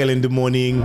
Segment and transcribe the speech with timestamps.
[0.00, 0.82] Karel in the morning.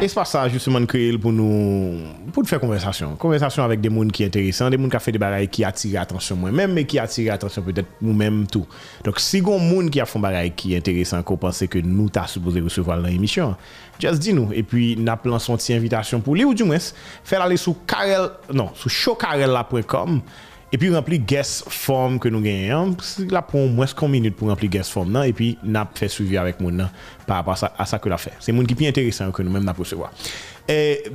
[0.00, 1.98] Espace ça, justement, créé pour nous,
[2.32, 3.14] pour faire conversation.
[3.16, 6.00] Conversation avec des gens qui sont intéressants, des gens qui font des bagailles qui attirent
[6.00, 8.66] l'attention moi-même, mais qui attirent l'attention peut-être nous-mêmes tout.
[9.04, 11.78] Donc, si vous monde qui a fait des bagailles qui est intéressant, qu'on pense que
[11.78, 13.54] nous t'a supposé recevoir dans l'émission,
[13.98, 14.48] just dis-nous.
[14.54, 16.78] Et puis, n'a plan son invitation pour lui, ou du moins,
[17.22, 20.22] faire aller sur Karel, non, sur showkarella.com.
[20.68, 22.92] E pi rempli guest form ke nou genyen.
[23.32, 25.24] La pon mwes kon minute pou rempli guest form nan.
[25.24, 26.90] E pi nap fe suivi avèk moun nan.
[27.24, 28.34] Par rapport a sa ke la fe.
[28.44, 30.10] Se moun ki pi enteresan ke nou menm nap resewa.
[30.68, 31.08] E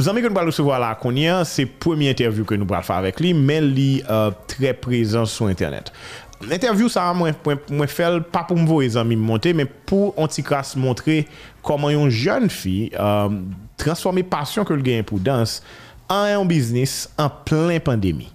[0.00, 1.44] zanmi ke nou pral resewa la konyen.
[1.48, 3.34] Se premi interview ke nou pral fa avèk li.
[3.36, 5.92] Men li uh, tre prezant sou internet.
[6.46, 9.52] Interview sa mwen, mwen, mwen fel pa pou mvo e zanmi monte.
[9.52, 11.26] Men pou antikras montre
[11.66, 13.42] koman yon joun fi um,
[13.76, 15.58] transforme pasyon ke l genyen pou dans
[16.08, 18.32] an yon biznis an plen pandemi.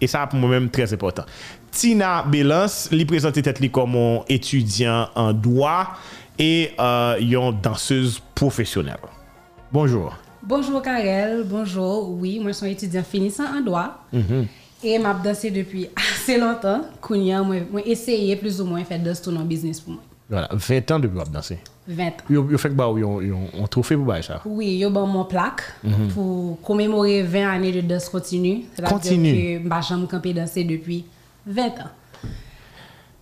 [0.00, 1.28] E sa pou mwen mèm trez important.
[1.76, 5.96] Tina Belans li prezante tet li komon etudyan an doa
[6.40, 9.00] e euh, yon danseuse profesyonel.
[9.72, 10.14] Bonjour.
[10.42, 12.10] Bonjour Karel, bonjour.
[12.20, 13.88] Oui, mwen son etudyan finisan an doa.
[14.12, 14.46] Mm -hmm.
[14.82, 16.84] E m ap danse depi ase lontan.
[17.00, 20.04] Kounyan mwen eseye plus ou mwen fè dans tout nan biznis pou mwen.
[20.30, 21.56] Voilà, 20 an depi m ap danse.
[21.88, 22.10] 20 ans.
[22.28, 24.42] Yo, yo fait on trophée pour ça.
[24.44, 25.62] Oui, yo ban mon plaque
[26.14, 28.64] pour commémorer 20 années de danse continue.
[28.88, 29.62] Continue.
[29.62, 31.04] que bah, j'aime camper danser depuis
[31.46, 31.90] 20 ans.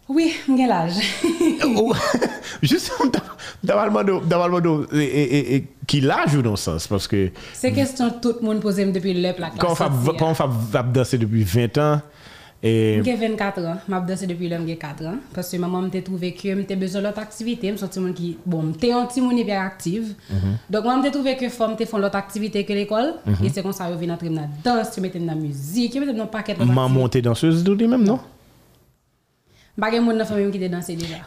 [0.09, 0.97] Oui, l'âge.
[1.77, 1.95] Oh,
[2.63, 2.93] Juste,
[3.63, 4.13] demandé
[4.93, 8.37] et, et, et, qui l'âge ou dans le sens, parce que C'est question que tout
[8.41, 9.57] le monde pose depuis le plaque.
[9.59, 9.75] quand
[10.21, 12.01] on va danser depuis 20 ans,
[12.67, 16.01] et J'ai 24 ans, m'a dansé depuis l'homme j'ai 4 ans parce que maman m'a
[16.01, 19.61] trouvé que j'avais besoin d'autres activités, me senti qui bon, j'étais un petit monde hyper
[19.61, 20.15] active.
[20.71, 23.73] Donc moi m'a trouvé que femme te font l'autre activité que l'école et c'est comme
[23.73, 26.27] ça je viens entrer dans la danse, je mettais dans la musique, je mettais dans
[26.27, 28.19] paquet de m'a monté danseuse de lui-même, non?
[29.77, 29.89] La.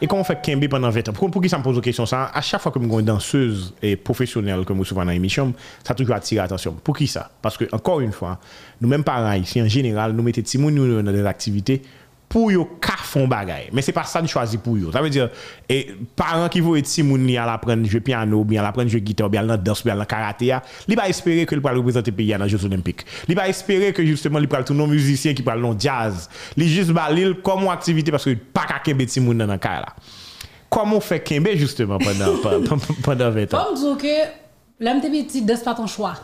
[0.00, 1.82] Et comment on fait Kembe pendant 20 ans Pour, pour qui ça me pose une
[1.82, 5.52] question ça À chaque fois que je suis danseuse et professionnelle, comme souvent dans l'émission,
[5.86, 6.72] ça toujours attiré l'attention.
[6.82, 7.30] Pour qui ça?
[7.42, 8.38] Parce que, encore une fois,
[8.80, 11.82] nous-mêmes parents ici, en général, nous mettons Timon nous dans des activités
[12.28, 13.70] pour yo ka font bagay.
[13.72, 14.92] Mais c'est pas ça nous choisi pour yo.
[14.92, 15.30] Ça veut dire,
[15.68, 19.48] et parents qui vont Timon li à apprendre jouer piano, bien apprendre jouer guitare, bien
[19.48, 20.54] à danse, bien à karaté,
[20.86, 23.04] li va espérer que il va représenter pays dans Jeux Olympiques.
[23.26, 26.28] Li va espérer que justement, il va tout non musicien qui parle non jazz.
[26.56, 29.80] Li juste ba l'il comme activité parce que pas qu'à kembe Timon dans le cas
[29.80, 29.94] là.
[30.68, 33.74] Comment on fait kembe justement pendant, pendant 20 ans?
[34.78, 36.14] Que l'homme t'es petit, danse pas ton choix?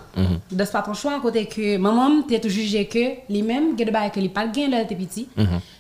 [0.53, 4.13] Danse pas ton choix, côté que maman t'es toujours jugé que lui-même, que de bail
[4.13, 5.27] que lui pas gain là t'es petit,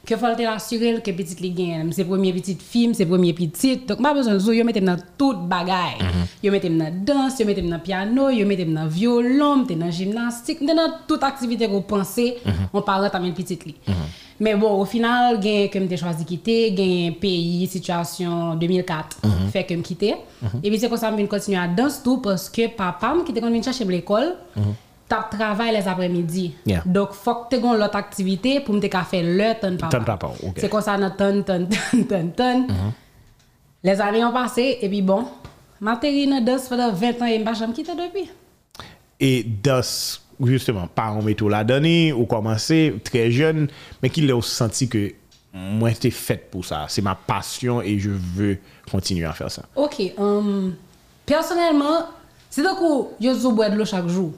[0.04, 1.88] que faut te l'assurer que petit li gain.
[1.92, 3.88] C'est premier petite film, c'est premier petite.
[3.88, 5.98] Donc, pas besoin de zo, yo mettem dans toute bagaille.
[6.42, 10.58] Yo mettem dans danse, yo mettem dans piano, yo mettem dans violon, t'es dans gymnastique,
[10.58, 12.38] t'es dans toute activité qu'on pensait,
[12.72, 13.76] on parle t'amène petite li.
[14.40, 19.18] Mais bon, au final, que m'te choisi quitter, gain pays, situation 2004,
[19.52, 20.16] fait que me quitter.
[20.62, 23.30] Et puis c'est comme ça que je continue à danser tout parce que papa qui
[23.30, 24.34] était quand chercher l'école,
[25.08, 26.54] tap travail les après-midi.
[26.66, 26.82] Yeah.
[26.84, 29.98] Donc faut que tu aies l'autre activité pour me faire le temps papa.
[29.98, 30.54] Temps papa, ok.
[30.56, 32.66] C'est comme ça ton ton ton ton ton.
[33.82, 35.26] Les années ont passé et puis bon,
[35.80, 38.30] ma terre dans danse pendant 20 ans et je jamais quitté depuis.
[39.20, 39.82] et dans
[40.42, 43.68] justement par un métaux la donné ou commencé très jeune
[44.02, 45.12] mais qu'il a senti que
[45.52, 46.86] moi j'étais faite pour ça.
[46.88, 48.58] C'est ma passion et je veux
[48.90, 49.62] continuer à faire ça.
[49.76, 50.74] Ok, hum,
[51.24, 52.06] personnellement,
[52.50, 54.32] c'est donc où je bois de l'eau chaque jour.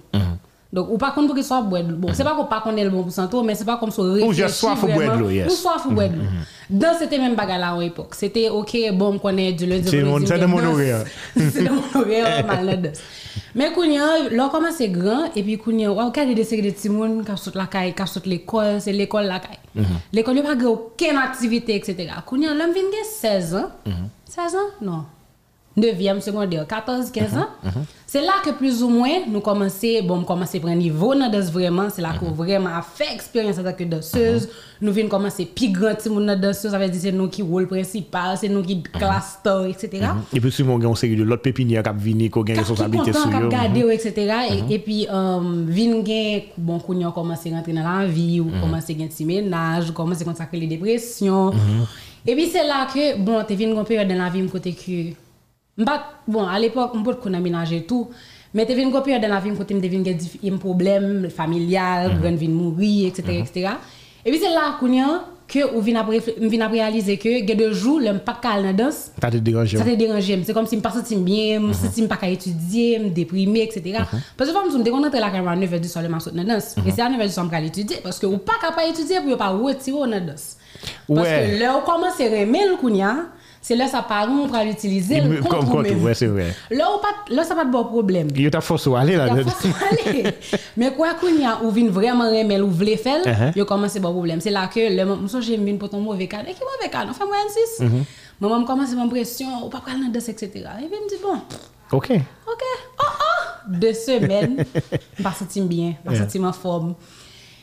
[0.72, 1.82] Donc, ou pas contre pour qu'il soit boire.
[1.84, 3.90] Bon, c'est pas qu'on pas qu'on est le bon pour santé, mais c'est pas comme
[3.92, 4.02] ça.
[4.02, 5.46] Ou j'ai soif ou boire de l'eau, yes.
[5.52, 6.22] Ou soif ou boire de l'eau.
[6.68, 8.14] Dans c'était même bagarre là à l'époque.
[8.16, 11.04] C'était ok, bon, on connaît du lundi au C'est mon- c'est de on mon horaire.
[11.36, 12.98] C'est de mon horaire, mal la danse.
[13.54, 16.88] Mais kounya, là comment c'est grand et puis kounya, on regarde des séries de petits
[16.88, 19.84] monde qui sortent la caille, qui sortent l'école, c'est l'école la caille.
[20.12, 22.08] L'école, il n'y a pas aucune activité, etc.
[22.26, 23.70] Kounya, l'homme vient de 16 ans.
[24.24, 24.58] 16 ans?
[24.82, 25.04] Non.
[25.76, 27.48] 9e secondaire, 14, 15 ans.
[28.06, 31.50] C'est là que plus ou moins nous commençons, bon, commencer à prendre niveau dans danse
[31.50, 34.48] vraiment, c'est là qu'on vraiment a fait expérience en tant que danseuse.
[34.80, 37.42] Nous venons commencer plus grand petit monde dans danseuse, ça veut dire c'est nous qui
[37.42, 40.06] rôle principal, c'est nous qui classe etc.
[40.32, 42.44] et puis souvent on a une série de l'autre pépinière qui a venu qui une
[42.44, 44.14] ki responsabilité sur gade ou, etc.
[44.70, 48.94] Et, puis, um, vin gen, bon, koun yon komanse rentre dans la vie, ou komanse
[48.94, 51.52] gen ti ménage, ou komanse konsakre les dépressions.
[52.26, 55.12] Et puis, c'est là que, bon, te vin gon période dans la vie, m'kote que,
[56.26, 58.08] bon, à l'époque, m'pote kon aménager tout,
[58.54, 62.48] mais vin gon période dans la vie, vin gen dif- yon problème familial, grand vin
[62.48, 63.70] mourir, etc., etc.
[64.24, 67.28] Et puis, c'est là koun yon, que ou vin ap réfl- m'vin ap réaliser que,
[67.46, 70.24] gen de jou, l'm pas kal nan danse, ça te dérange ça te dérange.
[70.44, 73.62] C'est comme si je ne me senti bien, je me senti pas étudier, me déprimé,
[73.62, 74.00] etc.
[74.36, 76.30] Parce que je me dis qu'on entre la caméra à 9h du soir, le marché
[76.32, 76.74] dans danse.
[76.86, 77.98] Et c'est à 9h du soir que je étudier.
[78.02, 80.56] Parce que ou pas capable d'étudier pour ne pas retirer dans danse.
[81.06, 81.54] Parce Ouais.
[81.56, 82.76] que là, on commence à remettre le
[83.66, 86.04] kounya, Se lè sa paron, ou pral utilize l Kom kontrou kontou, mèm.
[86.06, 86.46] wè, se wè.
[86.70, 88.28] Lè ou sa pat bo problem.
[88.36, 89.26] Yo ta la.
[89.26, 90.32] Ya fos wale.
[90.76, 93.50] Men kwa koun ya ou vin vreman remel ou vle fel, Uh-huh.
[93.56, 94.40] yo komanse bo problem.
[94.40, 96.90] Se la ke, lè mwen so jen vin pou ton mouve kan, e ki mouve
[96.92, 97.80] kan, an fè mwen sis.
[97.82, 98.06] Mm-hmm.
[98.40, 100.62] Mwen mwen komanse mwen presyon, ou pa pral nan des, etc.
[100.80, 101.40] E vi mdi bon,
[101.92, 102.08] Ok.
[102.46, 102.62] ok,
[103.02, 103.44] oh oh,
[103.82, 104.56] de semen,
[105.20, 106.24] mpa satim bien, mpa Yeah.
[106.24, 106.94] satim an form.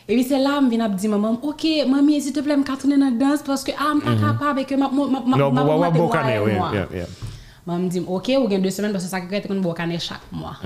[0.08, 2.64] E pi se la m vin ap di maman, ok, mami, s'il te plè m
[2.68, 5.54] katounen nan dans, paske a, m pa kapab, e ke ma ma- ma- ma- Non,
[5.54, 6.58] ma- wè ma- wè te bo kane, mwa e wè.
[6.58, 6.74] mwa.
[6.76, 7.08] yeah, yeah.
[7.66, 9.96] Mwen m di, ok, ou gen 2 semen, paske sa kre te kon bo kane
[10.04, 10.58] chak mwa.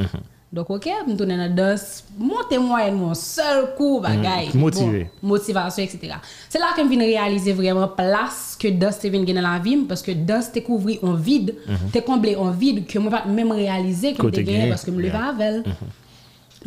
[0.50, 1.84] Dok ok, m tounen nan dans,
[2.18, 4.48] monte mwa en mwen, sel kou bagay.
[4.50, 4.58] Mhm.
[4.64, 5.04] Motive.
[5.22, 6.18] Bon, motivasyon, etc.
[6.50, 9.60] Se la ke m vin realize vreman plas ke dans te vin gen nan la
[9.62, 11.54] vim, paske dans te kouvri an vide,
[11.94, 14.74] te komble an vide, ke mwen pat mèm realize ke m Kote te gen, gen,
[14.74, 15.30] paske m leve yeah.
[15.30, 15.62] avel.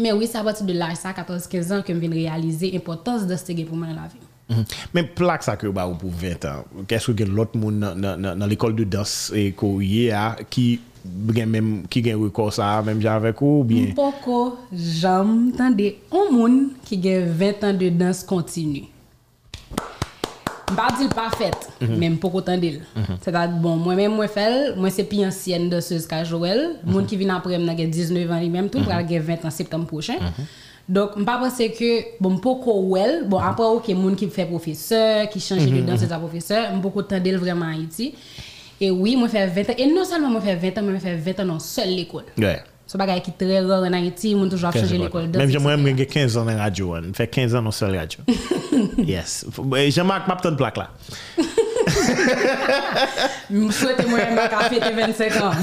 [0.00, 3.66] Men wè sa pati de laj sa 14-15 an kem vin realize impotans de stege
[3.68, 4.20] pou mwen la vi.
[4.50, 4.64] Mm.
[4.96, 7.98] Men plak sa ke ou ba ou pou 20 an, keske gen lot moun nan,
[8.00, 10.66] nan, nan, nan l'ekol de dans e ko ye a ki
[11.36, 13.60] gen men, ki gen rekor sa menm jan vek ou?
[13.60, 13.92] ou bien?
[13.94, 14.40] Mpoko
[14.72, 18.88] jam tande, ou moun ki gen 20 an de dans kontinu.
[20.70, 22.80] Mpa di l pa fet, men mpoko tande l.
[23.24, 27.08] Se ta bon, mwen men mwen fel, mwen se pi ansyen danseuse ka Joël, moun
[27.10, 29.54] ki vin apre m nan gen 19 an li menm tou, pral gen 20 an
[29.54, 30.22] septem prochen.
[30.90, 31.90] Donk mpa pense ke,
[32.22, 36.14] bon mpoko wel, bon apre ou ke moun ki fe profeseur, ki chanje de danseuse
[36.14, 38.12] a profeseur, mpoko tande l vreman Haiti.
[38.80, 41.16] E oui, mwen fe 20 an, e non salman mwen fe 20 an, mwen fe
[41.18, 42.30] 20 an nan sol l'ekol.
[42.90, 42.96] Ouais.
[42.96, 45.38] So bagay ki tre rare en Haïti, moun toujou ap chanje l'ekol dans.
[45.38, 47.94] Mem jen mwen mwen gen 15 an nan radyo an, fè 15 an nan sol
[47.94, 48.24] radyo.
[49.12, 49.44] yes.
[49.94, 50.88] Jen mak map ton plak la.
[53.50, 55.54] M souwete mwen mwen ka fete 25 an.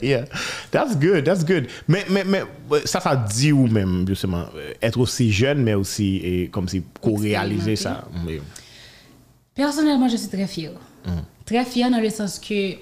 [0.00, 0.24] yeah,
[0.70, 1.68] that's good, that's good.
[1.86, 2.42] Mais, mais, mais
[2.86, 6.82] ça, ça dit ou même, justement, euh, être aussi jeune, mais aussi et, comme si
[7.02, 8.04] co-réaliser ça.
[8.26, 8.40] Oui.
[9.54, 10.72] Personnellement, je suis très fière.
[11.44, 12.76] Très fière dans le sens que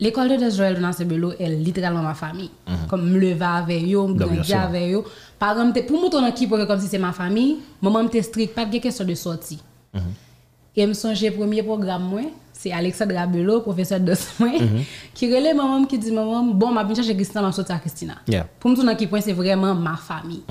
[0.00, 2.50] l'école de Joël de Nansebelo est littéralement ma famille.
[2.88, 5.04] Comme me lever avec eux, me grandir avec eux.
[5.38, 8.64] Par exemple, pour me tourner qui comme si c'est ma famille, maman me strict, pas
[8.64, 9.60] de question de sortie.
[10.78, 12.20] Et me songe premier programme moi,
[12.52, 14.58] c'est Alexandra Bello, professeur de soins,
[15.14, 18.16] qui relève maman qui dit maman, bon, m'a bien chercher Christina, m'a sorti à Christina.
[18.26, 18.46] Yeah.
[18.60, 20.42] Pour me tourner qui point, c'est vraiment ma famille.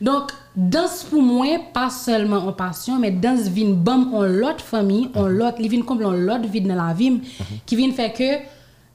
[0.00, 5.08] Donc, danse pour moi, pas seulement en passion, mais danse vient bam en l'autre famille,
[5.14, 7.20] en l'autre, il vient combler l'autre vie dans la vie,
[7.64, 8.24] qui vient faire que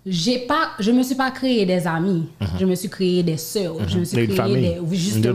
[0.09, 2.23] j'ai pas, je me suis pas créé des amis,
[2.57, 4.61] je me suis créé des sœurs, je me suis créé famille.
[4.61, 5.33] des, justement.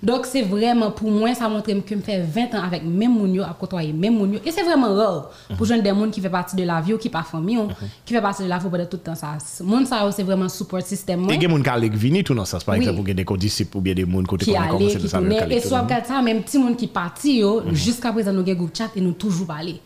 [0.00, 3.34] Donc, c'est vraiment, pour moi, ça montre que me fait 20 ans avec même moun
[3.34, 4.40] yo, à côtoyer même moun yo.
[4.46, 6.98] Et c'est vraiment rare pour jeune des gens qui fait partie de la vie ou
[6.98, 7.66] qui pas famille, ou
[8.04, 9.14] qui fait partie de la vie pendant tout le temps.
[9.16, 11.28] Ça, moun ça, c'est vraiment support système.
[11.30, 12.82] Et gen moun ka lek vini tout nan sens, par Oui.
[12.84, 14.96] exemple, ou gen de kodisip ou bien de moun kote qui kon a allait, komanse
[14.96, 15.40] qui de sa lek tournait.
[15.40, 16.04] kalek Et tout soit monde.
[16.06, 19.12] ça, même petit monde qui parti, yo, jusqu'à présent, nous avons groupe chat et nous
[19.12, 19.80] toujours parler.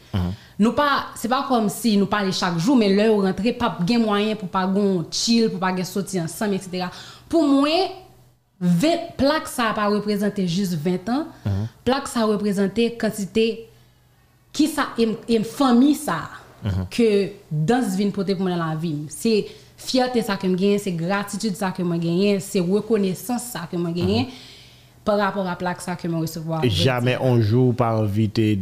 [0.59, 3.77] Nous pas, c'est pas comme si nous parlons chaque jour, mais l'heure où rentrer, pas
[3.85, 6.87] gain moyen pour pas gon chill, pour pas gain sortir ensemble, etc.
[7.29, 7.69] Pour moi,
[8.61, 8.89] 20,
[9.19, 11.27] plaque ça pas représenter juste 20 ans,
[11.85, 13.69] plaque ça représenter quantité
[14.53, 14.89] qui ça
[15.29, 16.31] une famille ça
[16.91, 19.05] que dans ce vin porter pour moi dans la vie.
[19.09, 23.69] C'est fierté ça que me gagne c'est gratitude ça que me gagne c'est reconnaissance ça
[23.71, 24.27] que me gagne
[25.05, 26.63] par rapport à plaque ça que me recevoir.
[26.65, 28.55] Jamais on joue par envie te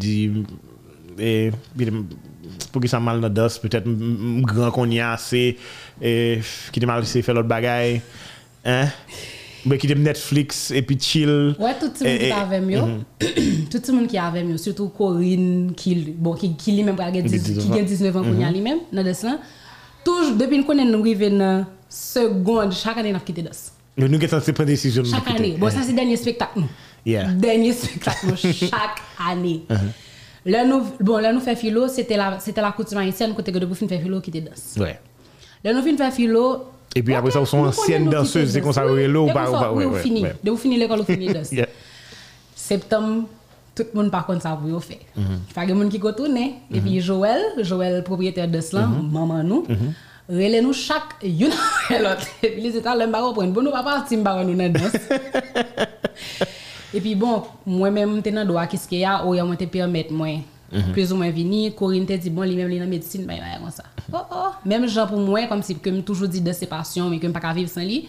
[1.19, 5.57] di, e, pou ki sa mal nan dos, peut-être m m- gran kon ya ase,
[6.01, 6.13] e,
[6.73, 8.01] ki te mal se fè lot bagay,
[8.65, 8.93] hein?
[9.65, 11.55] Be ki te Netflix, e pi chill.
[11.59, 12.83] Ouais, tout le monde qui avait mieux.
[13.71, 17.59] Tout le monde qui avait mieux, surtout Corinne, qui, bon, qui, qui lui-même a 10
[17.59, 19.39] qui a 19 ans pour y lui-même, dans sens.
[20.05, 23.71] Toujours, depuis nous connaissons, nous arrivons dans seconde, chaque année, nous avons quitté das.
[23.95, 25.55] Nou nou getan se pren desisyon nou Chaque année.
[25.57, 26.59] Bon, ça, c'est le dernier spectacle.
[26.59, 26.69] nous.
[27.07, 27.29] Yeah.
[27.31, 28.99] Dernier spectacle, nous, chaque
[29.31, 29.63] année.
[30.47, 33.59] Là, nous, bon, là, nous fait philo, c'était la, c'était la coutume haïtienne, côté que
[33.59, 34.75] nous faire philo, qui était danse.
[34.79, 34.99] Ouais.
[35.65, 36.65] Là, nous fin faire philo.
[36.95, 38.93] Et puis après ça, vous sont nous anciennes nous danseuses, c'est te comme ça, danse.
[38.93, 40.23] oui, là, ou Et pas, oui, ouais, ou ouais, fini.
[40.23, 40.35] ouais.
[40.45, 41.51] De vous finir l'école, vous finir danse.
[42.55, 43.25] Septembre,
[43.75, 45.01] tout le monde par contre ça vous fait.
[45.17, 49.11] Il y a des gens qui retournent et puis Joël, Joël propriétaire de cela, Mhm.
[49.11, 49.67] maman nous.
[50.29, 52.27] Relais nous chaque une après l'autre.
[52.43, 54.93] Et puis les états le baron prendre bon nous pas partir baron nous dans danse.
[56.95, 60.13] Et puis bon, moi-même t'es dans droit qu'est-ce qu'il y a ou moi te permettre
[60.13, 60.29] moi
[60.73, 60.93] Mhm.
[60.93, 63.71] plus ou moins venir Corinne te dit bon lui même il dans médecine bah comme
[63.71, 63.85] ça.
[64.13, 67.09] Oh oh, même genre pour moi comme si que me toujours dit de ses passions
[67.11, 68.09] mais que me pas capable vivre sans lui.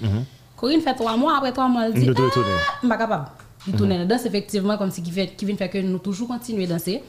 [0.55, 2.15] Corinne fait trois mois après trois mois elle dit Mhm.
[2.17, 3.25] Ah, je suis pas capable.
[3.67, 6.27] Il tourne la danse effectivement comme si qui fait qui vient faire que nous toujours
[6.27, 7.03] continuer à danser.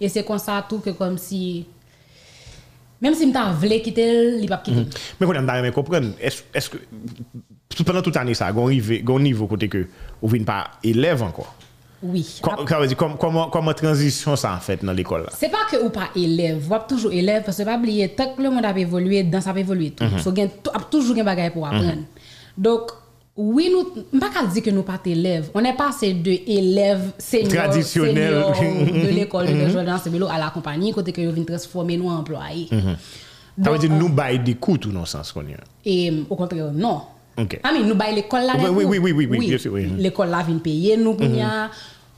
[0.00, 1.64] Et c'est comme ça tout que comme si
[3.00, 4.84] même si m'ta voulu quitter, il pas quitter.
[5.20, 6.80] Men konen mda remen kompren, es- eske,
[7.86, 9.84] pendant tout ane sa, gon rive, gon nivou kote ke,
[10.22, 11.46] ou vin pa elev anko?
[12.00, 12.22] Oui.
[12.42, 15.32] Kom- Ka vè di, kom- koman koman transisyon sa an fèt nan l'ekol la?
[15.34, 18.64] Se pa ke ou pa elev, wap toujou elev, parce pa bliye, tak le moun
[18.64, 20.06] ap evolue, dans ap evolue tou.
[20.22, 22.04] So gen, tou- ap toujou gen bagay pou apren.
[22.56, 22.92] Donc,
[23.38, 25.50] oui, nou, mpa ka di ke nou pat elev.
[25.54, 28.44] On est passé de elev senior, Traditionnel.
[28.54, 32.10] senior de l'école de Jordan Sebelo à la compagnie, kote ke yo vin transforme nou
[32.14, 32.68] employé.
[33.58, 35.62] Ka vè di nou bay di kout ou nan sens kon yon?
[35.84, 37.02] Et au contraire, non.
[37.38, 37.60] Ok.
[37.62, 38.54] Ah, mais nous bail l'école là.
[38.58, 39.88] Oui, oui, oui, oui, oui, bien sûr, oui.
[39.96, 41.70] L'école là vient payer nous pour rien.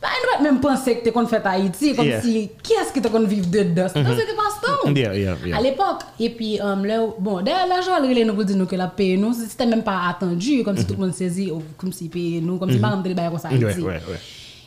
[0.02, 2.22] Bah, nous pas même penser que t'es qu'on fait Haïti, comme Yeah.
[2.22, 3.86] si, qui est-ce qui t'es qu'on vivre dedans?
[3.92, 4.94] C'est parce que passe-temps.
[4.94, 5.58] Yeah, yeah, yeah.
[5.58, 6.00] À l'époque.
[6.18, 9.34] Et puis, um, là, bon, d'ailleurs, l'argent, relève nous pour dire que la paye nous,
[9.34, 12.70] c'était même pas attendu, comme si tout le monde saisit, comme si paye nous, comme
[12.70, 13.80] si par exemple, des bails comme ça Ouais, Haïti.
[13.82, 14.00] ouais, ouais.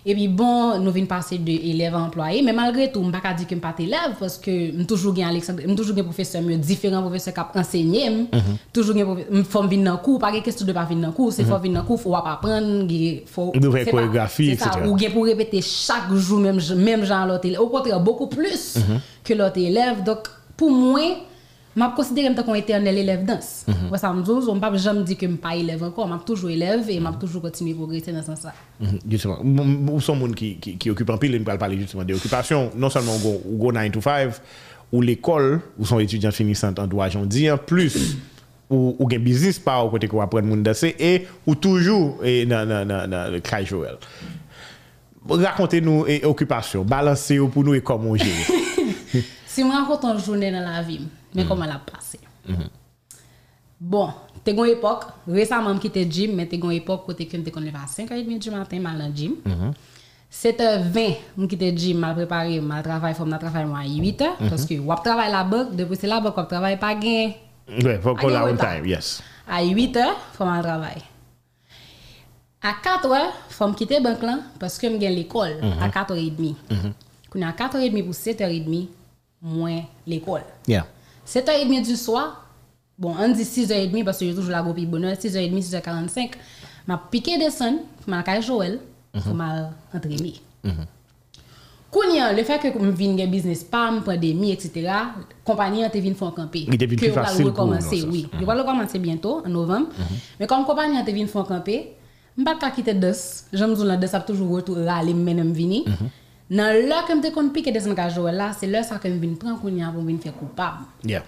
[0.06, 3.12] Et puis bon, nous venons passer de élève à employé, mais malgré tout, je ne
[3.12, 5.62] peux pas dire que je ne suis pas élève parce que je toujours un Alexandre,
[5.66, 8.28] je toujours un professeur, différents professeurs qui enseigné, Mhm.
[8.74, 11.14] toujours un professeur, il faut venir le cours, pas de question de pas venir le
[11.14, 14.70] cours, c'est faut venir le cours, faut apprendre, il faut Nouvelle chorégraphie, etc.
[14.88, 19.00] ou bien pour répéter chaque jour même même genre l'autre au contraire beaucoup plus Mhm.
[19.24, 20.04] que l'autre élève.
[20.04, 21.00] Donc pour moi,
[21.76, 23.66] m'a considéré comme un éternel élève danse.
[23.68, 23.92] Mhm.
[23.92, 26.50] Ouais, ça me dit, on pas jamais dit que je pas élève encore, m'a toujours
[26.50, 28.54] élève et m'a toujours continué à progresser dans ce sens-là.
[28.80, 32.04] Mhm, Justement, m- ou son moun ki, ki, ki okupan pil, nou pral pale justement
[32.06, 34.40] de okupasyon, non seulement ou go, ou go 9 to 5,
[34.94, 38.18] ou l'ekol, ou son étudiant finissant en droit jondien, plus
[38.70, 42.44] ou, ou gen business pa ou kote ko apren moun dase, e ou toujou e,
[42.50, 43.98] nan, nan, nan, nan le Kaj Joel.
[45.30, 47.64] Rakonte nou e, okupasyon, balanse ou pou
[49.54, 51.00] Si je rencontre une journée dans la vie,
[51.36, 52.20] mais comment elle a passé?
[53.80, 54.10] Bon,
[54.44, 57.38] t'es une époque, récemment, je quitté le gym, mais t'es une époque où t'es que
[57.38, 59.36] je levé à 5h30 du matin, mal le gym.
[60.32, 64.50] 7h20, je quitté le gym, mal préparé, mal travail, faut me travailler moi à 8h,
[64.50, 67.34] parce que je travaille la banque, depuis c'est la banque, je travaille pas gain.
[67.68, 69.22] Ouais, faut qu'on la on time, yes.
[69.48, 71.04] À 8h, faut mal travailler.
[72.60, 73.20] À 4h,
[73.50, 76.56] faut me quitter la banque là, parce que je gagne l'école à 4h30.
[77.30, 78.88] Quand à 4h30 pour 7h30,
[79.44, 80.44] moins l'école.
[80.68, 80.88] Yeah.
[81.28, 82.46] 7h30 du soir,
[82.98, 86.32] bon, on dit 6h30 parce que j'ai toujours la groupe bonheur, 6h30, 6h45,
[86.88, 88.80] m'a piqué descendre, m'a caille Joël,
[89.12, 90.36] pour m'a entraîner.
[91.92, 94.90] Kounya, le fait que je vienne gen business pam, pandémie, etc.,
[95.44, 96.66] compagnie te vient faire camper.
[96.68, 98.28] Il Que plus facile pour ce oui.
[98.34, 99.90] Je vais recommencer bientôt, en novembre.
[100.40, 101.94] Mais comme compagnie te vient faire camper,
[102.36, 103.14] je ne vais pas quitter DES.
[103.54, 105.84] J'aime dire DES a toujours retour râler, mais je
[106.50, 109.34] l'heure que je te piqué descendre à Joël là, c'est l'heure ça que je viens
[109.36, 110.86] prendre Kounya pour venir faire coupable.
[111.04, 111.24] Yeah.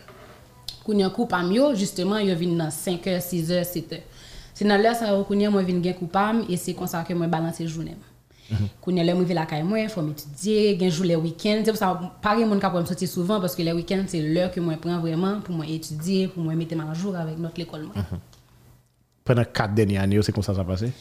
[0.84, 4.00] Kounya coupable yo, justement, yo vinn dans 5 h 6 h 7 h
[4.53, 7.13] C'est dans l'heure ça où Kounya moi vinn gen coupable et c'est comme ça que
[7.13, 7.95] moi balancer journée.
[8.81, 12.00] Kounya là moi la caille moi, faut m'étudier, gen jour les week-ends, c'est pour ça
[12.22, 15.00] pareil mon capable me sortir souvent parce que les week-ends c'est l'heure que moi prends
[15.00, 18.03] vraiment pour moi étudier, pour moi mettre ma jour avec notre école moi.
[19.25, 20.91] Pendant 4 denye ane yo, se kon sa sa pase?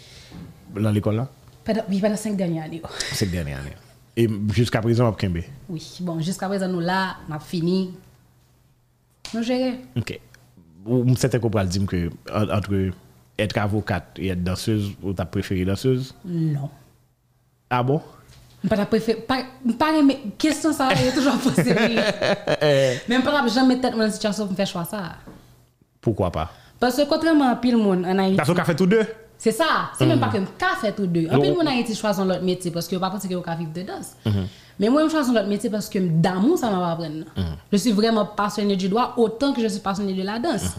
[0.74, 1.28] L'ekol la?
[1.62, 2.80] Pendant oui, pendant 5 dernières années.
[2.82, 2.88] yo.
[3.12, 3.83] Se denye ane.
[4.16, 5.42] E jusqu'a prezon ap kembe?
[5.68, 7.92] Oui, bon, jusqu'à présent nous là, m'a fini.
[9.34, 9.80] Nous gérer.
[9.96, 10.20] Ok.
[10.86, 12.92] Ou m sete ko pral dim ke en- entre
[13.40, 16.12] etre avokat et etre danseuse, ou ta preferi danseuse?
[16.24, 16.68] Non.
[17.70, 18.00] Ah bon?
[18.68, 19.42] Pas ta préférée, pas,
[19.78, 21.74] pas aimé, question ça, est toujours posé.
[23.08, 25.16] Même pas jamais tête dans situation pour me faire choix ça.
[26.00, 26.50] Pourquoi pas?
[26.78, 29.04] Parce que contrairement à pile monde en Haïti, Parce qu'on a fait tous deux?
[29.38, 31.28] C'est ça, c'est même pas que je fait tous deux.
[31.28, 33.82] En monde en Haïti choisit l'autre métier parce que pas penser que je vivre de
[33.82, 34.16] danse.
[34.78, 37.24] Mais moi, je choisis l'autre métier parce que d'amour, ça m'a pas apprendre.
[37.70, 40.74] Je suis vraiment passionné du droit autant que je suis passionné de la danse.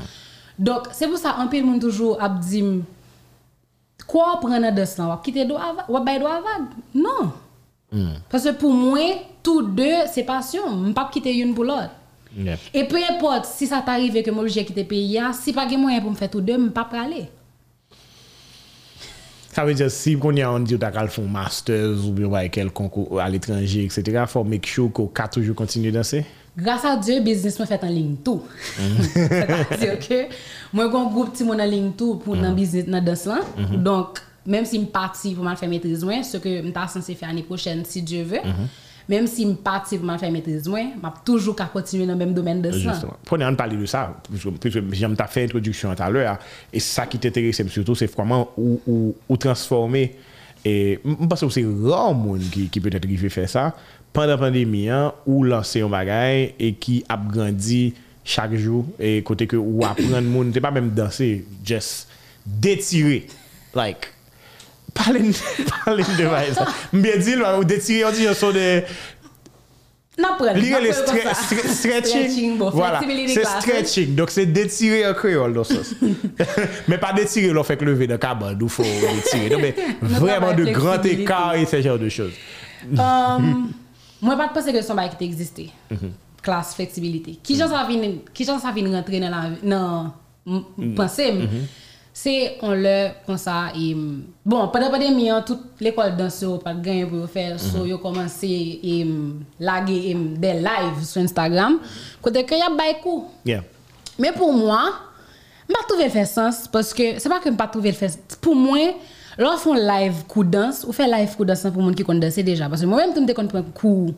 [0.58, 2.64] Donc, c'est pour ça, un peu, monde toujours a dit,
[4.08, 5.20] quoi prendre la danse là?
[5.24, 6.68] Quitter droit bay droit avant?
[6.94, 7.32] Non.
[8.30, 9.00] Parce que pour moi,
[9.44, 10.64] tous deux, c'est passion.
[10.70, 11.92] Je ne pas quitter une pour l'autre.
[12.38, 12.58] Yeah.
[12.74, 15.78] Et peu importe si ça t'arrive que moi j'ai quitté le pays, si pas de
[15.78, 17.30] moyen pour me faire tous deux, je ne pas aller.
[19.56, 22.50] Ça veut dire, si kon y a on dit kal fon masters ou bien ouais,
[22.50, 26.26] quel concours à l'étranger, etc., faut make sure qu'on ka toujours continue danser?
[26.58, 28.44] Grâce à Dieu, business m'a fait en ligne tout.
[29.14, 30.26] C'est-à-dire que
[30.74, 33.40] moi j'ai un groupe monde en ligne tout pour dans business dans danse là.
[33.78, 37.30] Donc même si je parti pour me faire maîtrise ce que je suis censé faire
[37.30, 38.42] l'année prochaine si Dieu veut.
[39.08, 40.88] Même si je suis parti pour faire maîtrise, je vais
[41.24, 43.00] toujours continuer dans le même domaine de ça.
[43.24, 46.40] Prenez en parler de ça, puisque j'aime ta fait introduction tout à l'heure,
[46.74, 50.16] et ça qui t'intéresse surtout, c'est comment ou, ou, ou transformer.
[50.64, 53.76] Et je pense que c'est rare monde qui, qui peut-être qui faire ça
[54.12, 57.94] pendant la pandémie hein, ou lancer un bagage et qui a grandi
[58.24, 62.08] chaque jour et côté que ou apprendre monde, t'es pas même danser, juste
[62.46, 63.28] détirer.
[63.76, 64.08] Like,
[64.96, 66.66] Parlez-nous de bail ça.
[66.92, 68.84] Bien dit, ou détirer, on dit, on de...
[70.56, 72.58] Lire le stretching.
[72.58, 74.16] Bon, voilà, c'est stretching.
[74.16, 75.94] Donc c'est détirer en créole dans sens.
[76.88, 79.50] mais pas détirer, l'on fait que lever de cabane, il faut détirer.
[79.50, 82.32] Donc, mais non, vraiment de grands écarts et ce genre de choses.
[82.86, 83.38] Euh,
[84.22, 85.70] moi, pas de penser que son bail qui existait.
[85.92, 86.42] Mm-hmm.
[86.42, 87.38] Classe flexibilité.
[87.44, 90.12] Qui j'en savais rentrer dans la
[90.48, 90.94] mm-hmm.
[90.96, 91.34] pensée.
[92.16, 92.22] Mhm.
[92.22, 96.58] se on le kon sa, e, m- bon, padan pandemi an, tout l'ekol dans yo
[96.64, 97.60] pat gen pou yo fè, Mhm.
[97.60, 99.06] so yo komanse e,
[99.60, 101.80] lage e, de live sur Instagram,
[102.22, 103.26] kote ke yap bay kou.
[103.46, 103.64] Yeah.
[104.18, 104.94] Mais pour moi,
[105.68, 107.96] je pas trouvé le fait sens parce que c'est pas que je pas trouvé le
[107.98, 108.78] fait pour moi
[109.38, 112.22] lorsqu'on live coup de danse ou fait live coup de danse pour monde qui connaît
[112.22, 114.14] danser déjà parce que moi même je me connais prendre coup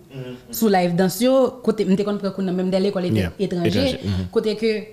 [0.51, 3.31] sous live danse yo côté me connais prendre coup dans même dans l'école Yeah.
[3.39, 4.27] étranger Étranger, mhm.
[4.31, 4.83] côté que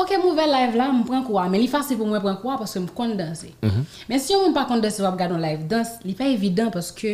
[0.00, 2.80] Ok, mouvel live la, m pren kwa, men li fase pou mwen pren kwa paske
[2.80, 3.50] m kon danse.
[3.60, 3.98] Mm -hmm.
[4.08, 6.70] Men si yon moun pa kon danse wap gade yon live dans, li pa evidant
[6.72, 7.12] paske,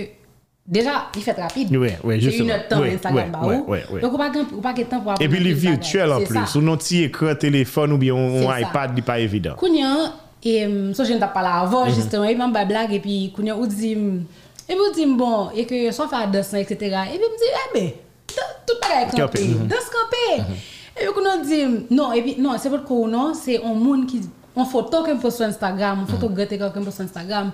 [0.67, 1.77] deja, li fet rapide.
[1.77, 2.55] Oui, oui, justement.
[2.55, 3.65] Yon tan oui, Instagram oui, ba oui, ou.
[3.73, 4.01] Oui, oui.
[4.01, 5.21] Donc, ou pa gen tan pou ap.
[5.21, 6.55] Et puis, li virtuel en plus.
[6.55, 9.57] Ou non ti ekran telefon ou bi yon iPad, li pa evidant.
[9.57, 10.13] Kounyan,
[10.45, 10.55] e,
[10.95, 11.95] so jen tap pala avon, mm -hmm.
[11.95, 13.93] justement, e, yon mba blag, et puis, kounyan ou di,
[14.69, 16.77] et puis ou di m bon, e et que so fa dansan, etc.
[17.13, 17.95] Et puis m di, eh be,
[18.67, 20.76] tout pa la ek kampe, dans kampe.
[20.97, 23.75] E pi kounya di m, non, e pi, non, se pot kou non, se on
[23.77, 24.23] moun ki,
[24.57, 27.51] on foto kem post sur Instagram, on foto gete kem post sur Instagram,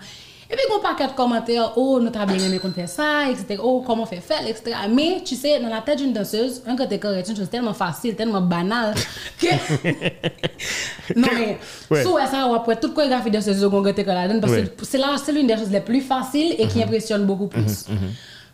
[0.46, 3.56] e pi kon paket komentèr, oh, nou tra bien aimé kon fè sa, etc.
[3.58, 4.84] Oh, comment fè fèl, etc.
[4.94, 8.14] Mais, tu sais, dans la tête d'une danseuse, un kor est une chose tellement facile,
[8.14, 8.94] tellement banale,
[9.40, 9.48] que...
[11.16, 11.58] non, mais,
[11.90, 12.04] Ouais.
[12.04, 14.84] sous ça, ou après toute chorégraphie de ce second côté que la donne, parce que
[14.84, 17.86] c'est là, c'est l'une des choses les plus faciles et qui impressionne beaucoup plus.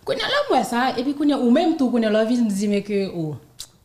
[0.05, 1.99] Quand y a là, moi, ça, et puis quand y a, ou même tout, quand
[1.99, 3.37] y a la vie, je me dis, mais que, oh,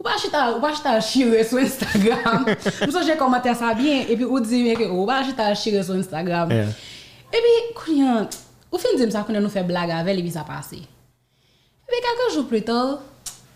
[0.04, 2.46] ou pas acheter, ou pas acheter sur Instagram.
[2.80, 5.82] Comme ça, j'ai commenté ça bien, et puis, ou dit, mais que, ou pas acheter
[5.84, 6.52] sur Instagram.
[6.52, 6.66] Yeah.
[6.66, 8.28] Et puis, quand y a,
[8.72, 10.74] ou fin de ça, a nous fait blague avec, et puis ça passe.
[10.74, 13.00] Et puis, quelques jours plus tard,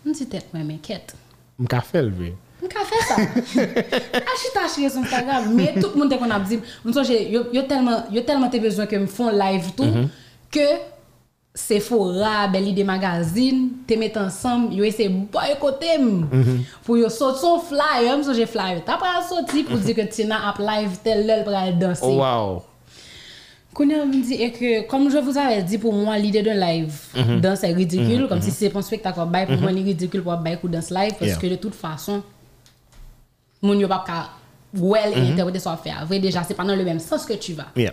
[0.04, 1.14] je me dis, tête, moi, m'inquiète.
[1.58, 2.34] Je fait le vrai.
[2.58, 3.16] Mwen ka fè sa.
[4.32, 5.54] Achita achire sur Instagram.
[5.54, 8.60] Mais tout le monde te kon ap di, mwen sonje, yo, telman, yo telman te
[8.62, 10.08] bezwen ke m fon live tout,
[10.54, 10.66] que
[11.58, 16.62] Sephora, Belle Idée Magazine, te met ensemble, yo ese boykote m.
[16.84, 18.84] Pour yo sot son flyer, m sonje flyer.
[18.86, 22.06] Ta pral soti pour dire que Tina ap live tel lèl pral danser.
[22.06, 22.62] Oh, wow.
[23.74, 26.94] Kounya me dit et que, comme je vous avais dit, pour moi, l'idée d'un live
[27.40, 30.36] danse est ridicule, comme si c'est un spectacle bail, pour moi, il est ridicule pour
[30.36, 31.36] bail coup danse live, parce Yeah.
[31.38, 32.22] que de toute façon,
[33.60, 34.30] moun yo pa ka
[34.74, 36.04] well et interpréter son affaire.
[36.06, 37.66] Vrai, déjà, c'est pas dans le même sens que tu vas.
[37.76, 37.92] Yeah.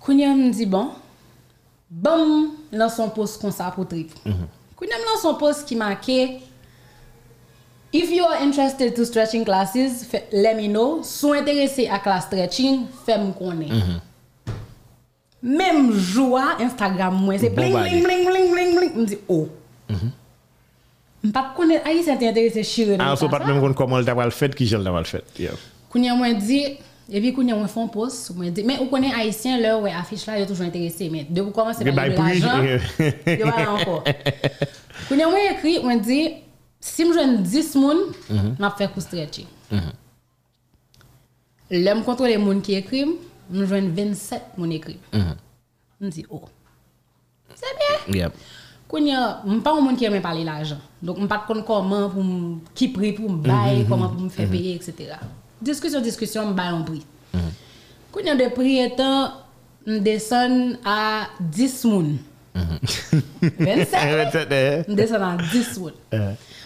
[0.00, 0.90] Kounya me dit, bon,
[1.94, 4.10] bon, lance son post comme ça pour trip.
[4.26, 6.40] Me lance son post qui marquait,
[7.92, 11.04] If you are interested to stretching classes, let me know.
[11.04, 14.00] Sou intéressé à classe stretching, fais-moi connaître.
[15.40, 18.96] Même joie Instagram moi, c'est bling bling bling bling bling bling.
[18.96, 19.48] Me dit oh.
[21.22, 24.66] M'pas connaître haïtien t'es intéressé chire Ah, on ne pas même compte comment fait, qui
[24.66, 25.24] j'ai le fait.
[25.88, 26.40] Kounya mwen
[27.08, 30.28] di, epi kounya mwen fon post, mwen di, men ou konen haisyen lè wè afiche
[30.30, 33.50] la, yo toujou interese, men de pou komanse Mais pa by yon prix, l'ajan, yo
[33.50, 33.98] wala anko.
[35.08, 36.18] Kounya mwen ekri, mwen di,
[36.80, 38.02] si m jwen 10 moun,
[38.56, 39.50] m ap fè kou stretching.
[41.74, 44.96] Lè m kontrole moun ki ekri, m jwen 27 moun ekri.
[45.14, 46.48] M di, oh,
[47.52, 48.10] se bien.
[48.16, 48.42] Yeah.
[48.88, 50.80] Kounya, m pa moun ki eme pale l'ajan.
[51.04, 54.32] Donk m pat kon koman pou m, ki pri pou m bay, koman pou m
[54.32, 55.18] fè paye, etc.
[55.64, 57.00] Diskusyon, diskusyon, m bay an pri.
[58.14, 59.32] Kounya de pri etan,
[59.86, 62.12] m desen a 10 moun.
[62.54, 65.96] 27 Eh, m desen a 10 moun.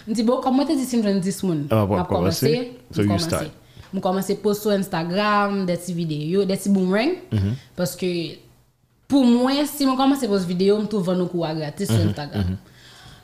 [0.07, 1.63] M di bo, kom mwen te di si m jwen 10 moun?
[1.69, 2.51] M ap komanse.
[2.51, 3.47] m komanse.
[3.93, 7.15] M komanse post sur Instagram, de ti video, de ti boomerang.
[7.77, 8.11] Paske
[9.09, 12.57] pou mwen, si mwen komanse post video, m tou ven nou kouwa gratis sur Instagram.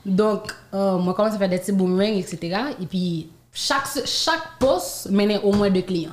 [0.06, 2.56] Donc, euh, moi commence à faire des petits boomerangs, etc.
[2.80, 6.10] Et puis, chaque, chaque post menait au moins deux clients.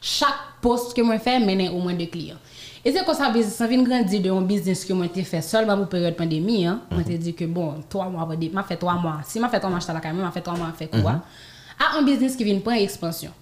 [0.00, 2.36] Chaque post que moi fais menait au moins deux clients.
[2.84, 5.76] Et c'est comme ça, business, ça vient grandir de un business que j'ai fait seulement
[5.76, 6.64] pour période pandémie.
[6.64, 6.82] Hein.
[6.88, 9.20] Moi j'ai dit que bon, trois mois, m'a fait trois mois.
[9.26, 11.22] Si m'a fait trois mois, quand même, m'a fait trois mois, m'a fait quoi?
[11.80, 13.32] À un business qui vient prendre expansion.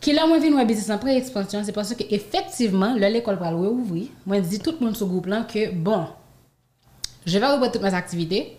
[0.00, 4.06] Qui là, moi, vient un business en pré-expansion, c'est parce que effectivement, l'école va ouvrir.
[4.24, 6.06] Moi, je dis tout le monde sur le groupe là que bon,
[7.26, 8.58] je vais reprendre toutes mes activités.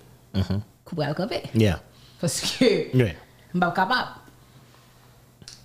[0.83, 1.43] Couper le camper.
[1.53, 1.81] Yeah.
[2.19, 2.97] Parce que.
[3.55, 4.09] Je suis pas capable.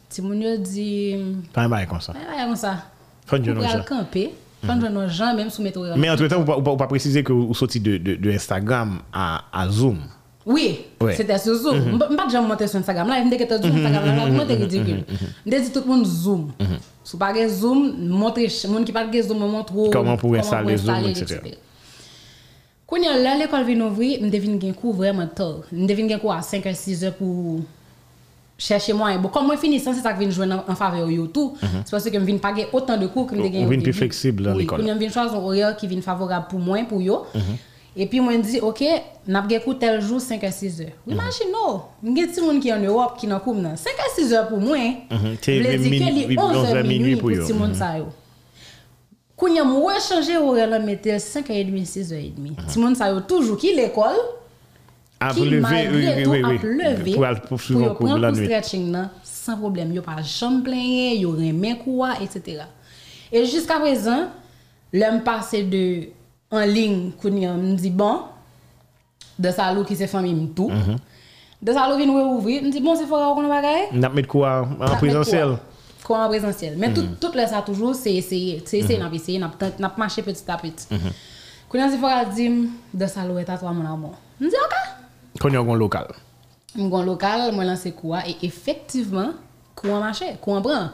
[0.08, 0.56] Si mon yo
[1.52, 2.00] Pas un comme
[2.56, 2.76] ça.
[3.26, 4.34] Faut que je Couper nous le camper.
[4.64, 5.82] Faut que je nous gens même sous météo.
[5.96, 9.44] Mais entre temps, vous ne pas préciser que vous sortez de, de, de Instagram à,
[9.52, 9.98] à Zoom.
[10.46, 11.14] Oui, Ouais.
[11.14, 11.76] c'était sur Zoom.
[11.76, 13.08] Je ne peux pas jamais monter sur Instagram.
[13.08, 15.04] Là, je me dis que Zoom, Instagram, là, comment c'est ridicule.
[15.46, 16.52] Je me dis tout le monde Zoom.
[17.04, 20.16] Si pas de Zoom, montre, les gens qui pas de Zoom, me montre où- Comment
[20.16, 21.40] pour installer Zoom, etc.
[22.90, 25.60] Koun yon lè l'ekol vin ouvri, m devin gen kou vreman tor.
[25.70, 27.60] M devin gen kou a 5 a 6 heures pou
[28.92, 29.18] mwen.
[29.24, 31.56] Bon, kon mwen fini san, se tak vin jwen an fave yo tou.
[31.60, 33.72] Se pwese ke m vin page otan de kou ke m de gen Ou yo
[33.72, 33.98] vin pi debi.
[34.02, 34.78] flexible an Oui, l'ekol.
[34.84, 37.24] Koun yon vin chwaz an oryer ki vin favorab pou mwen, pou yo.
[37.96, 38.84] E pi mwen di, ok,
[39.50, 40.92] gen kou tel jou 5 a 6 heures.
[41.06, 43.74] Oui, imagine nou, m gen ti moun ki an Europe ki nan koum nan.
[43.80, 45.36] 5 a 6 heures pou mwen, Mhm.
[45.42, 47.46] Te vle di ke min- li 11 heures 11 minuit minuit pou pou yo.
[47.46, 48.06] ti moun sa yo.
[49.40, 52.66] Koun yon mwen chanje oryer la metel 5h30, 6h30.
[52.70, 53.56] Ti moun sa yo toujou
[55.20, 56.56] pou lever, malgré oui, tout oui, oui.
[56.56, 58.46] ap leve Pour al- pour pou suivre yo pran la pou nuit.
[58.46, 59.92] stretching nan, san problem.
[59.92, 62.62] Yo pa jam plenye, yo remen kouwa, etc.
[63.32, 64.28] Et jusqu'à présent,
[64.92, 66.08] m pase de
[66.50, 68.22] en ligne koun yon m di bon,
[69.38, 70.68] de salou ki se fami m tou.
[70.70, 70.96] Mhm.
[71.62, 73.90] De salou vin wè ouvri, m di bon se fora wakon bagay.
[73.92, 75.58] Nap met quoi en présentiel?
[76.02, 76.24] Quoi?
[76.24, 76.74] En présentiel?
[76.78, 78.62] Mais tout, tout le ça toujours, c'est essayer.
[78.64, 80.88] C'est essayer, n'a essayer, n'a n'a marché petit à petit.
[81.68, 84.14] Quand on se fait dire, de ça, l'eau est à toi, mon amour.
[84.40, 84.99] Je dis, ok.
[85.40, 86.06] Kon yon gon lokal.
[86.74, 88.20] Je suis local, je lance quoi.
[88.28, 89.30] Et effectivement,
[89.74, 90.90] courant marché, courant prend.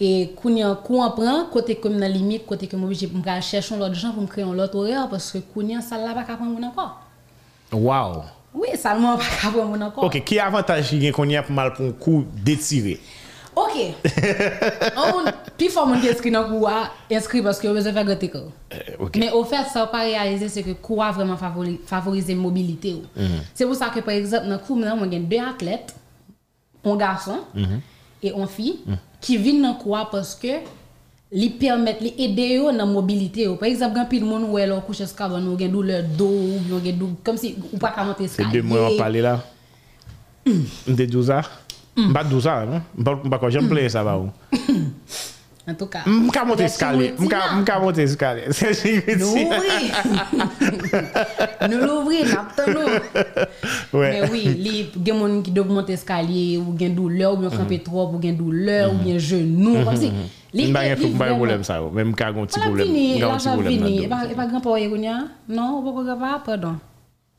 [0.00, 3.76] Et quand on courant prend, côté comme dans limite, côté que moi, je vais chercher
[3.76, 6.50] l'autre gens pour me créer un autre horaire parce que quand ça là pas capable
[6.50, 7.00] mon encore.
[7.72, 8.24] Wow.
[8.52, 10.04] Oui, ça ne pas capable mon encore.
[10.04, 12.98] Ok, ki avantaj ki gen kon yon pou mal pou un kou detire?
[13.54, 13.94] Ok.
[14.96, 18.38] On puis faut mon inscrit dans quoi inscrit parce que avez fait que
[18.70, 19.16] Eh, ok.
[19.16, 22.96] Mais au fait, ça pas réaliser c'est que quoi vraiment favori, favoriser mobilité.
[23.54, 25.94] C'est pour ça que par exemple dans cours maintenant, j'ai deux athlètes,
[26.84, 27.38] un garçon
[28.22, 28.80] et une fille
[29.20, 30.48] qui viennent dans quoi parce que
[31.32, 33.46] li permettent li aider yo dans mobilité.
[33.58, 36.98] Par exemple, quand pile monde ou alors couche escalier ou gen douleur dos ou gen
[36.98, 38.60] douleur comme si ou pas monter escalier.
[38.60, 39.38] de mwen an pale la?
[40.44, 41.42] Mde douza?
[41.92, 42.08] Mm.
[42.08, 42.80] Mba dou sa, eh?
[42.96, 43.72] mba kwa jem mm.
[43.72, 44.32] pleye sa ba ou.
[45.62, 46.02] En tout ka.
[46.06, 48.48] Mka monte skale, mka monte skale.
[49.20, 49.92] Nou ouvri.
[51.70, 52.96] Nou l'ouvri, naptan nou.
[53.94, 57.76] Men oui, li gen moun ki do monte skale ou gen douleur, ou gen kampe
[57.76, 57.86] mm-hmm.
[57.86, 60.10] trop, ou gen douleur, ou gen genou, kom si.
[60.50, 62.90] Mba gen problem sa ou, men mka gonti problem.
[62.90, 64.32] Mka gonti problem nan do.
[64.34, 65.20] E pa gran pa ou e goun ya?
[65.46, 66.82] Non, ou pa kwa gwa pa, pardon.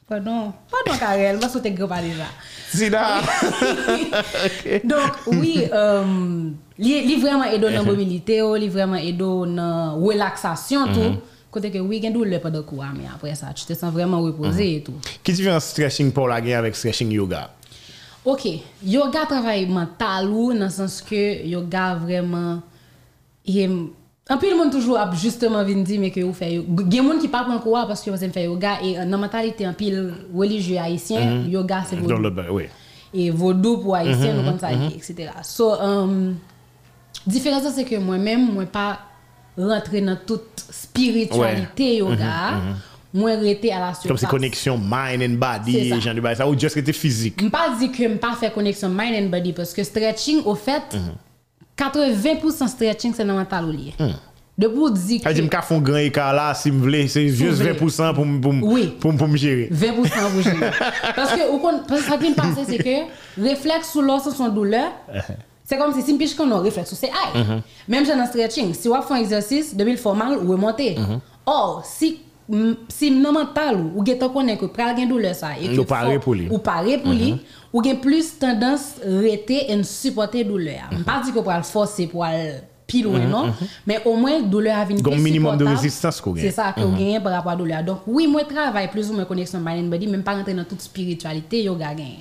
[0.07, 0.53] Pardon.
[0.69, 2.25] Pardon Karel, que t'es grand pa déjà.
[2.69, 3.21] Si da.
[4.83, 11.19] Donc, oui, euh, li, vraiment aidé dans mobilité, li vraiment aidé dans la relaxation, tout.
[11.49, 14.77] Côté que oui, a douleur pendant quoi, mais après ça, tu te sens vraiment reposé
[14.77, 14.95] et tout.
[15.21, 17.43] Ki diferans stretching pou la gen avèk stretching yoga?
[18.25, 18.47] Ok,
[18.81, 22.63] yoga travail mental ou, dans le sens que yoga vraiment.
[24.29, 26.83] Un peu le monde toujours a justement vient dire mais que vous faites yoga.
[26.89, 28.81] Il y a des gens qui parlent pour quoi parce que vous aimez faire yoga
[28.81, 32.29] et dans la mentalité un pile religieux haïtien, yoga c'est vaudou.
[32.51, 32.63] oui.
[33.13, 35.29] Et vaudou pour haïtien, nous comme ça, etc.
[35.43, 36.35] So, um,
[37.27, 38.99] différence c'est que moi-même, moi pas
[39.57, 42.53] rentrer dans toute spiritualité yoga,
[43.13, 44.07] moi rester à la surface.
[44.07, 46.13] Kom se koneksyon mind and C'est body, ça.
[46.13, 47.35] di bay sa, ou just rete fizik.
[47.39, 50.41] Je ne pas dire que je pas faire connexion mind and body parce que stretching,
[50.45, 50.97] au fait,
[51.77, 53.93] 80% stretching, c'est dans mental lié.
[54.55, 57.23] De pour dire que A di mka fon gran ekar la, si m vle, se
[57.27, 57.71] just vle.
[57.73, 58.83] 20% pou m pou m- Oui.
[59.01, 59.63] pou m pou m jere.
[59.71, 60.69] 20% vous gênez.
[61.15, 64.21] Parce que, ou kon- parce que ça qui me passe, c'est que réflexe sous l'os
[64.29, 64.91] son douleur,
[65.65, 67.43] c'est comme si si je qu'on a réflexe, c'est aïe.
[67.87, 70.97] Même dans le stretching, si on fait un exercice, depuis le formal, ou remonter.
[71.47, 75.57] Or, si mm, si nan mental ou ou tan konnen que pral gen douleur ça
[75.59, 76.45] et que Ou pare faut- pou li.
[76.51, 77.41] ou pare pour lui
[77.73, 80.89] ou gen plus tendance rete et supporter douleur.
[80.91, 83.53] Je pas dire que pral forcer pour aller plus loin non,
[83.87, 87.19] mais au moins douleur a plus minimum de résistance qu'on C'est ça que vous gagnez
[87.19, 87.83] par rapport à la douleur.
[87.83, 90.65] Donc, oui, moi, je travaille plus ou moins connexion mind body, même pas rentrer dans
[90.65, 92.19] toute spiritualité, yoga gagne.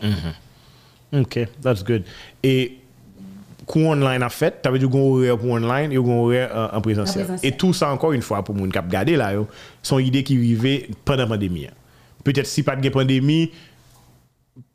[1.12, 2.06] Ok, that's good.
[2.40, 2.78] E
[3.68, 6.70] kou online a fet, ta ve di gon orè pou online, yo gon orè uh,
[6.72, 7.26] en presensiyel.
[7.26, 7.52] En presensiyel.
[7.52, 9.44] E tout sa ankon une fwa pou moun gade la yo,
[9.84, 10.72] son ide ki rive
[11.04, 11.66] pandan pandemi.
[11.68, 11.76] ya.
[12.24, 13.50] Peut-être si pat gen pandemi,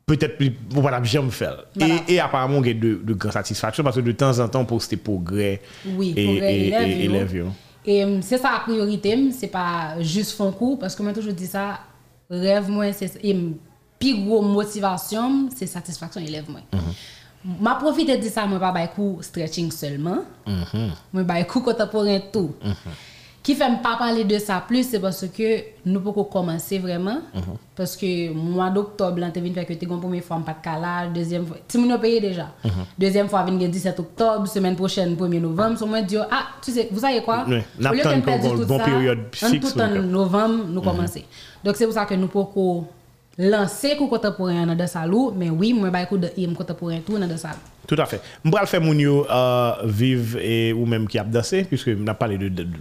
[0.08, 1.54] peut-être ap jam fel.
[1.76, 1.94] Voilà.
[2.08, 4.96] Et, et apparemment gen de, de gran satisfaction, parce que de temps en temps poste
[4.96, 7.10] progrès Oui, et, progrès et, et, yo.
[7.12, 7.46] élève yo.
[7.86, 11.12] Et hum, c'est ça la priorité, hum, c'est pas juste fond cours, parce que moi,
[11.12, 11.78] toujours dis ça,
[12.28, 13.12] rêve, moi, c'est.
[13.24, 13.54] Hum,
[14.00, 16.60] plus gros motivation, c'est satisfaction élève, moi.
[17.60, 20.24] Ma profite de ça, moi, pas bay cours stretching seulement.
[21.12, 22.54] Moi, bay cours contemporain tout.
[23.42, 27.18] Qui fait pas parler de ça plus, c'est parce que nous pouvons commencer vraiment.
[27.74, 31.12] Parce que mois d'octobre, tu viens faire que tu as première fois, pas de calage,
[31.14, 32.48] deuxième fois, tu m'as payé déjà.
[32.98, 35.78] Deuxième fois, le 17 octobre, semaine prochaine, 1er novembre.
[35.78, 37.46] So, moi, dire, ah, tu sais, vous savez quoi?
[37.48, 40.04] Ouais, Au lieu qu'on perde tout bon ça, période en tout en donc.
[40.04, 41.24] novembre, nous commencer.
[41.64, 42.86] Donc, c'est pour ça que nous pouvons
[43.38, 47.26] lancer cours contemporain dans le salon, mais oui, moi, je vais de contemporain tout dans
[47.26, 47.54] le salon.
[47.88, 48.20] Tout à fait.
[48.44, 52.36] Mbral fè moun yo euh, vive et ou même qui ap danse, puisque m'a parlé
[52.36, 52.76] de, de, de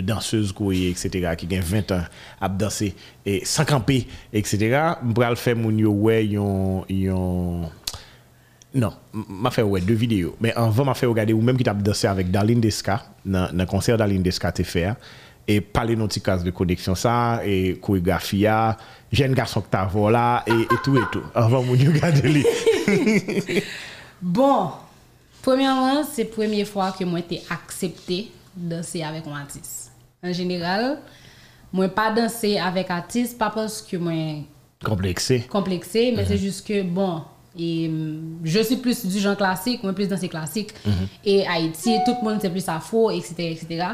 [0.00, 1.28] danseuses kouye, etc.
[1.38, 2.06] ki gen 20 an
[2.42, 2.92] ap danse
[3.26, 4.02] e san kampe,
[4.32, 4.96] etc.
[5.12, 7.66] Mpral fè moun yo wè yon yon
[8.80, 11.82] non, ma fè wè de video, men anvan ma wè gade ou menm ki tap
[11.84, 14.94] danse avèk Darlene Desca nan konser Darlene Desca te fè
[15.42, 18.76] e pale nou ti kase de koneksyon sa e koreografi ya
[19.10, 22.46] jen gason ki ta vola e tout et tout anvan moun yo gade li
[24.22, 24.70] Bon
[25.42, 29.81] Premièrement, c'est la première fois que moi été accepté danser avec un artiste.
[30.24, 30.98] En général,
[31.72, 34.12] moi pas danser avec artiste pas parce que moi
[34.84, 35.40] Complexé.
[35.50, 37.22] complexé, mais c'est juste que bon,
[37.58, 40.74] et hum, je suis plus du genre classique, moi plus danser classique.
[41.24, 43.84] Et Haïti, tout le monde c'est plus afro, etc., etc.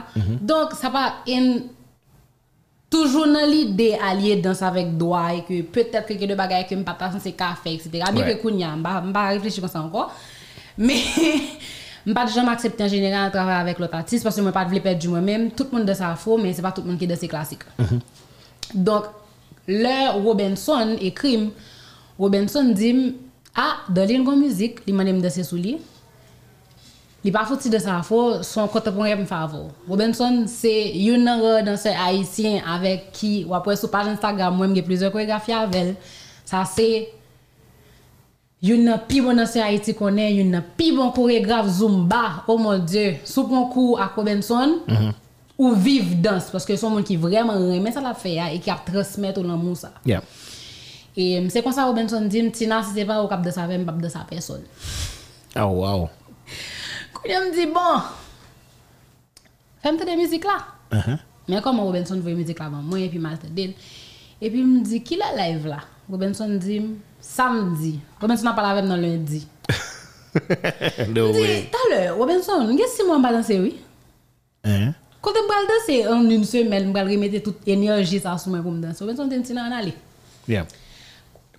[0.42, 1.64] Donc ça pas une
[2.90, 6.82] toujours dans l'idée allier danser avec doigt et que peut-être que de bagages que me
[6.84, 7.90] pas c'est café etc.
[8.12, 8.36] Bien Ouais.
[8.36, 10.12] que kounya, m'pa réfléchir comme ça encore.
[10.76, 10.96] Mais
[12.10, 14.98] m'pas jamais accepter en général travailler avec l'autre artiste parce que moi pas de perdre
[14.98, 15.50] du moi-même.
[15.50, 17.62] Tout le monde danse afro mais c'est pas tout le monde qui danse classique.
[18.74, 19.04] Donc
[19.66, 21.50] le Robinson écrit
[22.18, 23.16] Robinson dit
[23.56, 25.78] ah dans une musique, il m'a de danser sous lui.
[27.24, 29.72] Li pa foti de sa fo, son contemporain me favor.
[29.88, 30.44] Robinson,
[31.18, 35.96] nan re danseur haïtien avek ki, wapwe sou page Instagram, mwen mge plezor koreografi avel.
[36.46, 37.08] Sa se,
[38.64, 42.78] yon nan pi bon danseur Haïti konen, yon nan pi bon koreograf Zumba, oh mon
[42.82, 44.80] dieu, sou pon kou ak Robinson,
[45.58, 48.70] ou viv dans, paske son moun ki vreman remen sa la fe ya, e ki
[48.74, 49.92] ap transmet ou nan moun sa.
[50.06, 50.26] Yeah.
[51.18, 53.78] E mse kon sa Robinson di, tina si se pa ou kap de sa ve,
[53.82, 54.62] mbap de sa person.
[55.58, 56.04] Oh, wow.
[57.16, 58.04] Kounye m di, bon,
[59.82, 60.60] fèm te de müzik la.
[60.94, 61.18] Uh-huh.
[61.48, 63.74] Men kon mwen Robinson vwe müzik la ban, mwen epi malte den.
[64.38, 65.80] Epi m di, ki la live la?
[66.06, 66.78] Robinson di,
[67.20, 67.98] samedi.
[68.20, 69.42] Robinson a pala avem nan lundi?
[71.08, 71.70] No M di, way.
[71.72, 73.72] talè, Robinson, nge si mwen ba danse wè?
[74.68, 74.92] Hein?
[75.24, 78.62] Kote m bral danse, an un semen, m bral remete tout enerji sa sou mwen
[78.62, 79.02] pou m danse.
[79.02, 79.96] Robinson ten ti nan ale.
[80.46, 80.68] Yeah.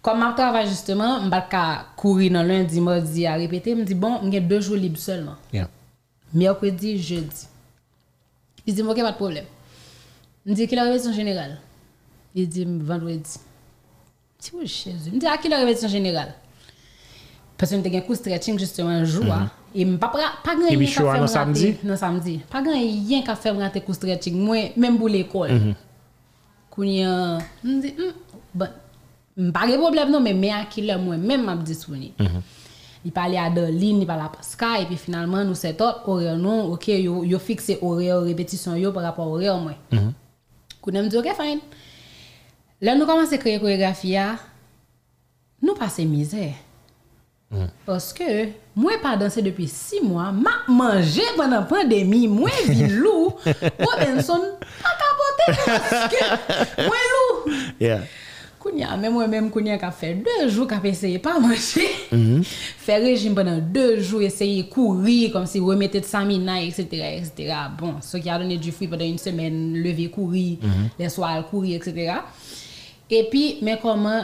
[0.05, 1.65] Kom m ap travay justement, bal ka
[1.99, 5.35] kouri nan lundi, mardi a repete, m di, bon, m gen 2 jou libre selman.
[5.51, 5.67] Yeah.
[6.33, 7.47] Mercredi, jeudi.
[8.65, 9.45] Il dit, ok, pas de problème.
[10.45, 11.57] Je dis, quelle répétition générale
[12.35, 13.39] Il dit, vendredi.
[14.39, 15.11] Si vous chez eux.
[15.13, 16.33] Je dis, à quelle répétition générale
[17.57, 19.25] Parce que je un coup stretching justement un jour.
[19.31, 19.51] hein.
[19.75, 20.07] Et je pas
[20.43, 21.53] pas grand Et puis, rien show qu'à an faire nan.
[22.49, 24.35] Pas grand rien qu'à faire me rater coup stretching.
[24.35, 25.75] Moi, même pour l'école.
[26.71, 28.13] Kounya, je dis, hum,
[28.55, 32.13] bon, pas de problème non, mais mais à qui moi même m'a disponible.
[33.05, 36.35] Il parlait à Darlene, il parlait à Pascal, et puis finalement, nous set up, horaire
[36.37, 39.27] non, ok, yo, fixe horaire, répétition yo par rapport
[41.03, 41.59] me dit, ok, fine.
[42.81, 44.37] Là, nous commençons à créer chorégraphie, ya,
[45.61, 46.53] nous passons misère.
[47.85, 52.87] Parce que moi pas dansé depuis 6 mois, m'a mangé pendant la pandémie, moi vi
[52.87, 54.43] loup, Robinson
[54.83, 57.51] pas capoté parce que moi loup.
[57.79, 58.01] Yeah.
[58.59, 61.87] Kounya, même moi-même, Kounya, qui a fait deux jours, qui a essayé pas manger,
[62.77, 67.53] faire régime pendant deux jours, essayer courir, comme si remettre de stamina, etc., etc.
[67.79, 70.57] Bon, ce qui a donné du fruit pendant une semaine, lever, courir,
[70.99, 72.15] les soirs, courir, etc.
[73.11, 74.23] Et puis, mais comment,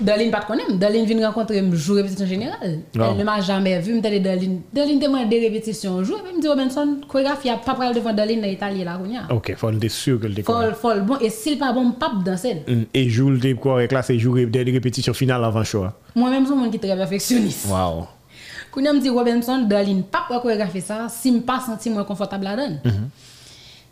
[0.00, 2.80] Darlene pas de connaître, Darlene vient rencontrer un jour répétition générale.
[2.96, 3.04] Wow.
[3.12, 6.48] Elle ne m'a jamais vu, me Darlene, Darlene demande des répétitions et puis me dit
[6.48, 8.84] Robinson, chorégraphie, a pas pral devant Darlene dans l'Italie.
[9.30, 12.10] Ok, faut nous être sûr que le Fol, fol, bon, et s'il pas bon, pas
[12.24, 12.64] danser.
[12.92, 15.84] Et joue le quoi avec là, c'est jouer des répétitions finales avant show.
[15.84, 15.92] hein.
[16.16, 17.66] Moi-même, je suis un qui très perfectionniste.
[17.68, 18.06] Wow.
[18.72, 22.44] Quand on me dit Robinson, Darlene, pas chorégraphier ça, si je pas senti moins confortable
[22.44, 22.78] là-dedans.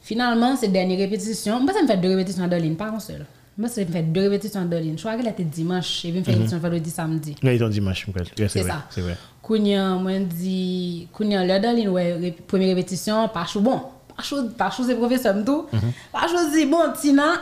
[0.03, 3.25] Finalement, cette dernière répétition, je me fait deux répétitions à Darlene, pas un seul.
[3.59, 4.97] Je me fait deux répétitions à Darlene.
[4.97, 7.37] Je crois qu'elle était dimanche, et puis je fais répétition vendredi, samedi.
[7.42, 8.71] Là, ils ont dimanche, c'est C'est vrai.
[8.71, 8.85] ça.
[8.90, 9.16] C'est vrai.
[9.42, 13.81] Kounya, moi, dit, Kounya, le Darlene, ouais, ré- première répétition, pas chaud, bon,
[14.14, 15.66] pas chaud, pas chaud, c'est professeur, m'tou.
[16.12, 17.33] Pas chaud, dit, bon, Tina,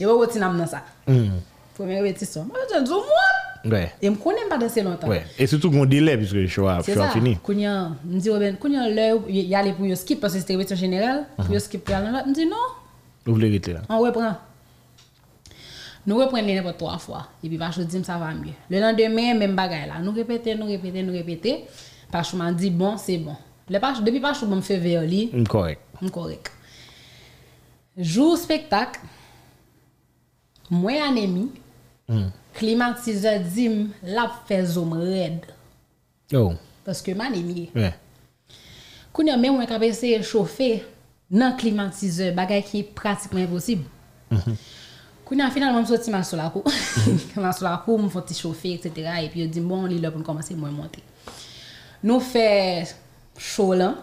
[0.00, 0.82] et bon, Tina, m'nan ça.
[1.74, 2.44] Première répétition.
[2.44, 3.02] Moi, je dis, moi,
[3.64, 3.92] Ouais.
[4.02, 5.06] et je connais pas danser longtemps.
[5.06, 5.24] Ouais.
[5.38, 7.36] Et surtout qu'on délai puisque le show a, C'est a fini.
[7.36, 8.28] Kounya, me dit
[8.60, 11.26] Kounya, là, il y allait pour yo skip parce que c'était répétition générale.
[11.36, 11.94] Pour yo skip pour.
[11.94, 12.56] Me dit non,
[13.24, 13.82] Vous voulez là.
[13.88, 14.36] on reprend.
[16.06, 17.28] Nous reprenons n'importe trois fois.
[17.44, 18.50] Et puis, Pachou dit, ça va mieux.
[18.68, 20.00] Le lendemain, même bagaille là.
[20.00, 21.60] Nous répétons, nous répétons, nous répétons.
[22.10, 23.36] Pachou m'a dit, bon, c'est bon.
[23.70, 25.80] Le depuis Pachou m'a fait vers lui, Mm, Correct.
[26.02, 26.50] on correct.
[27.96, 29.00] Jour spectacle,
[30.70, 31.50] moi anémie,
[32.54, 35.46] climatiseur dit, la fait zoom red.
[36.34, 36.54] Oh.
[36.84, 37.70] Parce que m'anémie.
[37.76, 37.94] Ouais.
[39.12, 40.80] Kounya men mwen kap ese chauffer
[41.32, 43.88] nan klimatizeur, bagay ki pratiquement impossible.
[45.24, 46.62] Kounya finalement m soti ma sou la kou.
[47.40, 49.22] Ma sou la kou, m foti chauffer, etc.
[49.22, 51.00] Et puis yo di bon, li lè pou m komanse mwen monte.
[52.04, 52.84] Nou fè
[53.38, 53.96] show lan.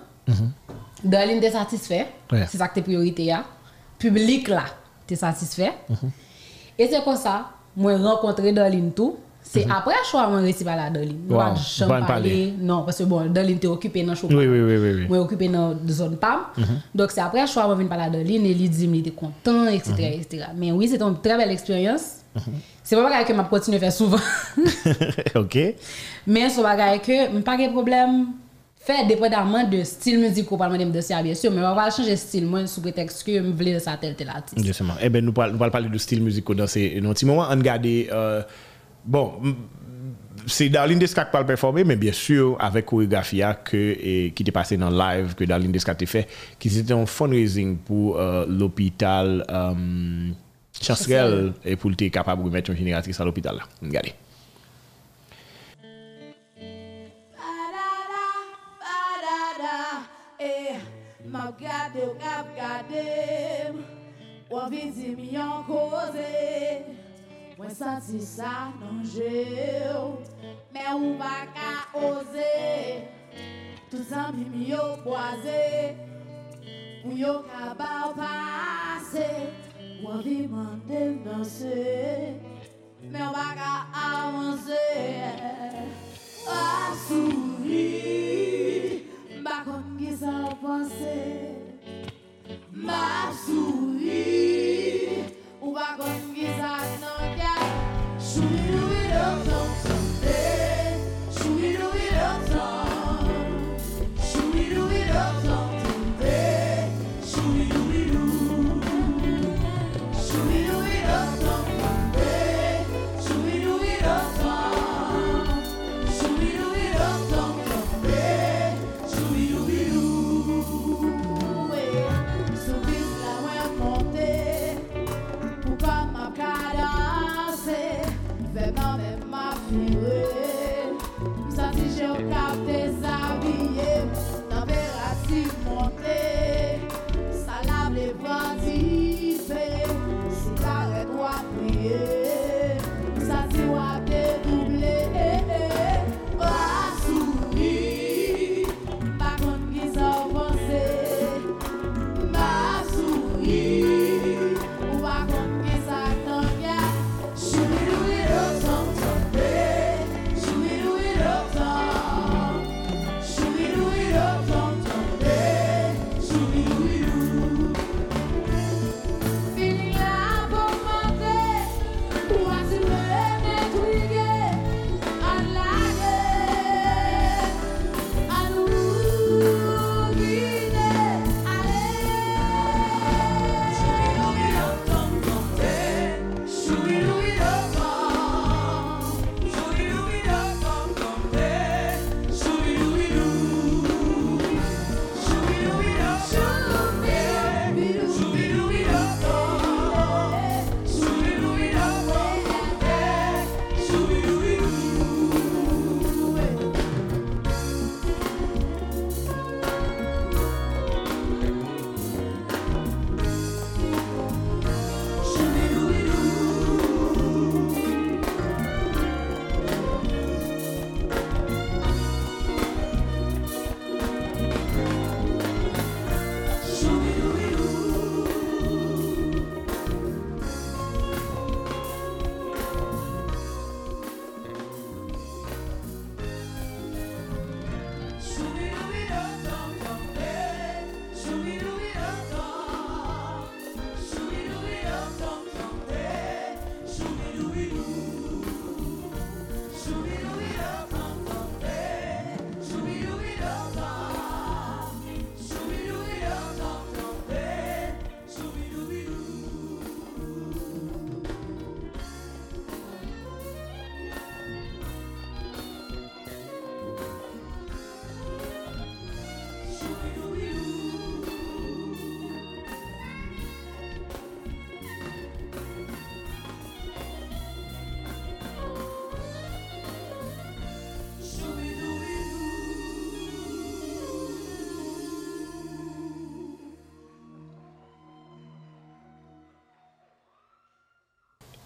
[1.03, 2.07] Darlene te satisfait.
[2.31, 2.45] Ouais.
[2.49, 3.45] C'est ça que tes priorités ya.
[3.97, 4.65] Public là,
[5.07, 5.73] te satisfait.
[6.77, 9.17] Et c'est comme ça, moi rencontré Darlene tout.
[9.17, 9.28] C'est
[9.69, 11.25] après choix moi réussi par la Darlene.
[11.27, 11.37] Wow.
[11.87, 12.05] Parler.
[12.05, 12.53] parler.
[12.59, 14.27] Non, parce que bon, Darlene t'es occupé dans show.
[14.29, 15.07] Oui, oui, oui, oui.
[15.09, 15.17] oui.
[15.17, 16.39] Occupé dans la zone PAM.
[16.93, 19.67] Donc c'est après choix moi vinn par la Darlene et lui dit il était content
[19.67, 20.45] etc., etc.
[20.55, 22.17] Mais oui, c'était une très belle expérience.
[22.83, 24.17] C'est pas bagay que m'a continué à faire souvent.
[25.35, 25.57] ok.
[26.27, 28.27] Mais ce bagay que m'pas de problème
[28.79, 32.45] faire dépendamment de style musical par de ça bien sûr, mais on va changer style
[32.47, 34.65] moi sous prétexte que me voulais ça tel tel artiste.
[34.65, 34.93] Justement.
[35.01, 37.29] Eh ben, nous parlons parler de style musical dans ces un petit.
[37.29, 38.41] On regarde, euh,
[39.05, 39.33] bon,
[40.47, 44.77] c'est Darlene Descat qui parle performer, mais bien sûr, avec chorégraphie hein, qui était passé
[44.77, 49.45] dans le live que Darlene Descat a fait, qui c'était un fundraising pour euh, l'hôpital
[49.49, 50.29] euh,
[50.81, 53.55] Chancerelle et pour être capable de mettre une génératrice à l'hôpital.
[53.55, 53.63] là.
[53.81, 54.13] Regardez.
[60.41, 60.75] Eh,
[64.51, 66.25] ou visi mi koze,
[67.59, 70.13] mwen santi sa nan jè ou,
[70.71, 72.51] men ou pa ka oze,
[73.91, 75.65] tout zami mi yo boaze,
[77.01, 79.27] pou yo ka ba ou pase,
[79.99, 81.83] ou vi mande danse,
[83.03, 83.75] men ou pa ka
[84.07, 84.87] avanse.
[86.47, 87.83] A souri,
[89.41, 91.19] mba kon ki sa panse.
[92.71, 93.03] Mba
[93.43, 93.98] souri,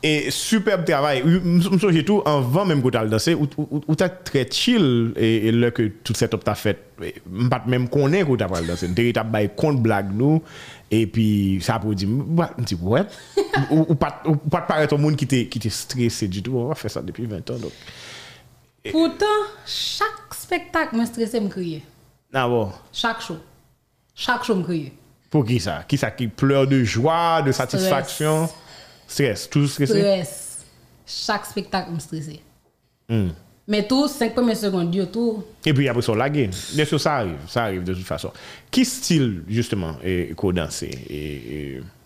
[0.03, 1.21] Et superbe travail.
[1.23, 5.29] M sonje tou, anvan menm kote al danse, ou, ou, ou ta tre chill, e,
[5.47, 8.89] e lè ke tout setup ta fet, m pat menm konen kote al danse.
[8.89, 10.41] N te re tap bay kont blag nou,
[10.91, 11.25] e pi
[11.63, 13.05] sa pou di, m ti wè,
[13.69, 17.23] ou, ton moun ki te, ki te stresse du tout, on va fè sa depi
[17.29, 17.85] 20 an, donc.
[18.91, 21.79] Pourtant, chak spektak mwen stresse m kriye.
[22.35, 23.39] Nan bon, Chak show.
[24.19, 24.91] Chak show m kriye.
[25.33, 25.81] pou ki sa?
[25.89, 28.45] Ki sa ki pleur de joie, de satisfaksyon?
[29.07, 29.93] Stress, tout stressé?
[29.93, 30.65] Stress.
[31.05, 32.39] Chak spektak m stresse.
[33.09, 33.29] Hmm.
[33.67, 35.43] Mais tout, 5 premières secondes, yo tout.
[35.65, 36.51] Et puis après ça, la game.
[36.73, 37.37] Bien sûr, ça arrive.
[37.47, 38.31] Ça arrive de toute façon.
[38.69, 40.83] Qui style, justement, et qu'on danse?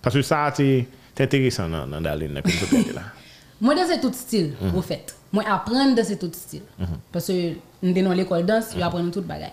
[0.02, 0.86] Parce que ça, c'est
[1.20, 3.02] intéressant dans, dans dans ça, là.
[3.62, 5.16] Moi, danse tout style, au fait.
[5.32, 6.62] Moi, apprendre danse tout style.
[7.12, 9.52] Parce que nous dans l'école danse, je apprends tout bagay.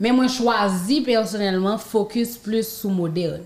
[0.00, 3.42] Mais moi, choisi personnellement, focus plus sur moderne.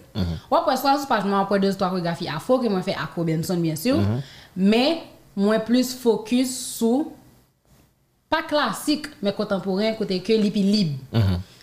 [0.51, 3.57] Ou après, soit je passe après deux, trois chorégraphies afro, que moi fait Acro Benson,
[3.57, 3.97] bien sûr.
[4.57, 5.03] Mais
[5.37, 7.07] moi, plus focus sur
[8.31, 10.99] pas classique, mais contemporain, côté que li pi libre.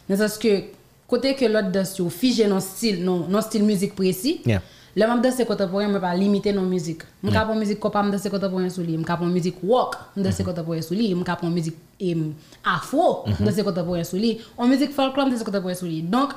[0.10, 0.64] Le sens que,
[1.08, 4.42] côté que l'autre danse, figé non style, non, non style musique précis.
[4.46, 4.62] Yeah.
[4.96, 7.04] Le map danse contemporain, je pas limiter non musique.
[7.24, 8.98] Je ne pas musique copa, je danse contemporain sous lui.
[8.98, 11.10] Je pas musique rock, je danse contemporain sous lui.
[11.10, 12.34] Je pas musique em,
[12.66, 14.40] afro, je danse contemporain sous lui.
[14.58, 16.02] En musique folklore, je danse contemporain sous lui.
[16.02, 16.32] Donc,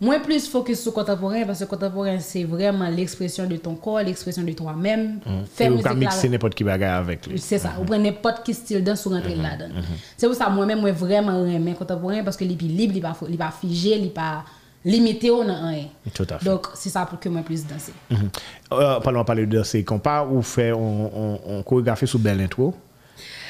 [0.00, 4.42] moi plus focus sur contemporain parce que contemporain c'est vraiment l'expression de ton corps, l'expression
[4.42, 5.20] de toi-même.
[5.26, 7.38] Et Faire vous musique mixer n'importe qui bagaille avec lui.
[7.38, 7.72] c'est ça.
[7.76, 9.74] Vous prenez n'importe qui style danse ou rentrer là-dedans.
[10.16, 13.36] C'est pour ça moi-même moi vraiment aimer contemporain parce que est libre, il pas il
[13.36, 14.42] pas figé, il pas
[14.84, 15.86] limité au dans rien.
[16.14, 16.44] Tout à fait.
[16.44, 17.92] Donc c'est ça pour que moi plus danser.
[18.10, 18.30] Mhm.
[18.72, 22.74] Euh, pendant parler de danser compas, ou fait on, on, on chorégraphie sous belle intro.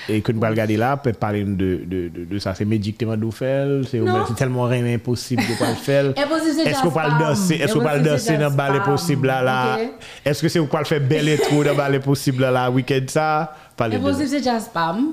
[0.08, 2.52] Et que nous allons regarder là, peut parler de, de, de, de ça.
[2.54, 4.00] C'est médicament d'où faire, c'est
[4.34, 6.06] tellement rien impossible de pas le faire.
[6.66, 9.78] Est-ce qu'on parle danser, est-ce qu'on parle danser dans ballet possible là, là?
[9.80, 9.90] Ok.
[10.24, 13.54] Est-ce que c'est le faire belle intro dans ballet possible là, là, week-end ça?
[13.78, 15.12] Impossible, c'est jazz pam.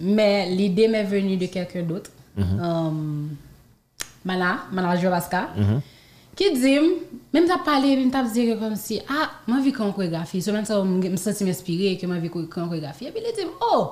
[0.00, 2.10] Mais l'idée m'est venue de quelqu'un d'autre.
[2.38, 2.90] Euh,
[4.26, 5.80] Mala, Mala Jovaska, mm -hmm.
[6.36, 6.88] ki di m,
[7.32, 10.64] mèm ta pale, mèm ta zire kom si, ah, mwen vi kon koregrafi, sou mèm
[10.64, 13.82] sa m senti m espire ki mwen vi kon koregrafi, epi li di m, oh,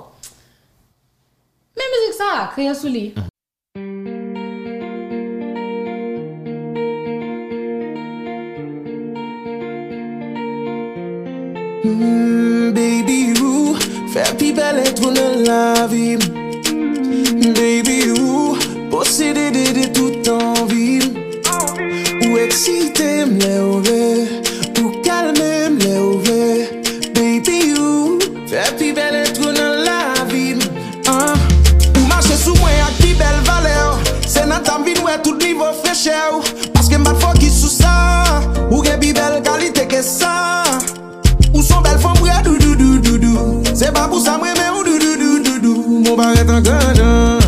[1.77, 3.13] mèm mizik sa, kreye sou li.
[3.17, 3.35] Mm -hmm.
[11.85, 13.77] Mm, baby, you,
[14.13, 18.34] fè pi belet pou nan la vi, mm, baby, you,
[19.15, 21.05] Se dede de tout an vil
[22.27, 24.27] Ou eksite m le ouve.
[24.83, 26.67] Ou kalme m le ouve.
[27.15, 28.19] Baby ou
[28.51, 30.59] Fè pi bel etrou nan la vil
[31.07, 31.31] ah.
[31.95, 35.23] Ou mache sou mwen ak pi bel vale ou Se nan tam vin wè e
[35.23, 36.43] tout nivou freche ou.
[36.75, 37.95] Paske m bat fò ki sou sa.
[38.67, 40.35] Ou gen pi bel kalite ke sa.
[41.53, 46.19] Ou son bel fò mre doudoudoudou Se ba pou sa mre mè ou doudoudoudou Mou
[46.19, 47.44] baret an gajan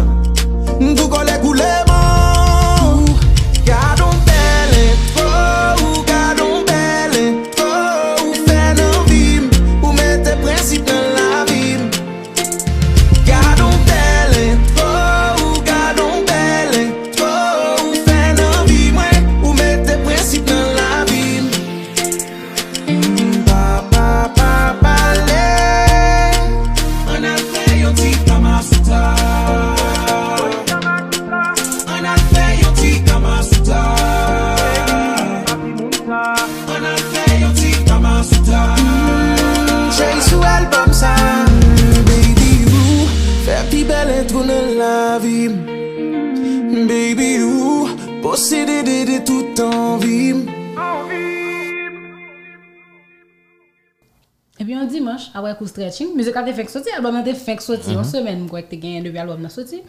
[55.76, 58.62] stretching, musique a été fait sortir, album a été fait sortir, une semaine, je crois
[58.62, 59.82] que tu gagné depuis l'album a sorti.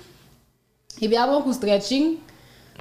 [1.01, 2.15] Et puis après coup stretching,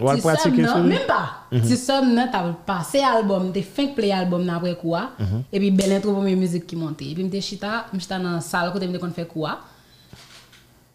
[0.01, 0.83] Ou ti pratiquer lui?
[0.89, 1.47] même pas.
[1.63, 5.11] Si somme nan, t'as passé album, t'es fait play album après quoi,
[5.53, 7.03] et puis belle intro première musique qui monte.
[7.03, 7.87] Et puis m'te chita,
[8.19, 9.61] dans salle côté m'te kon fait quoi.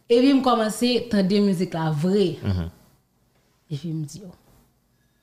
[0.09, 2.37] Et puis m'commencer à entendre musique la vraie.
[3.69, 4.31] Et puis me dit, oh,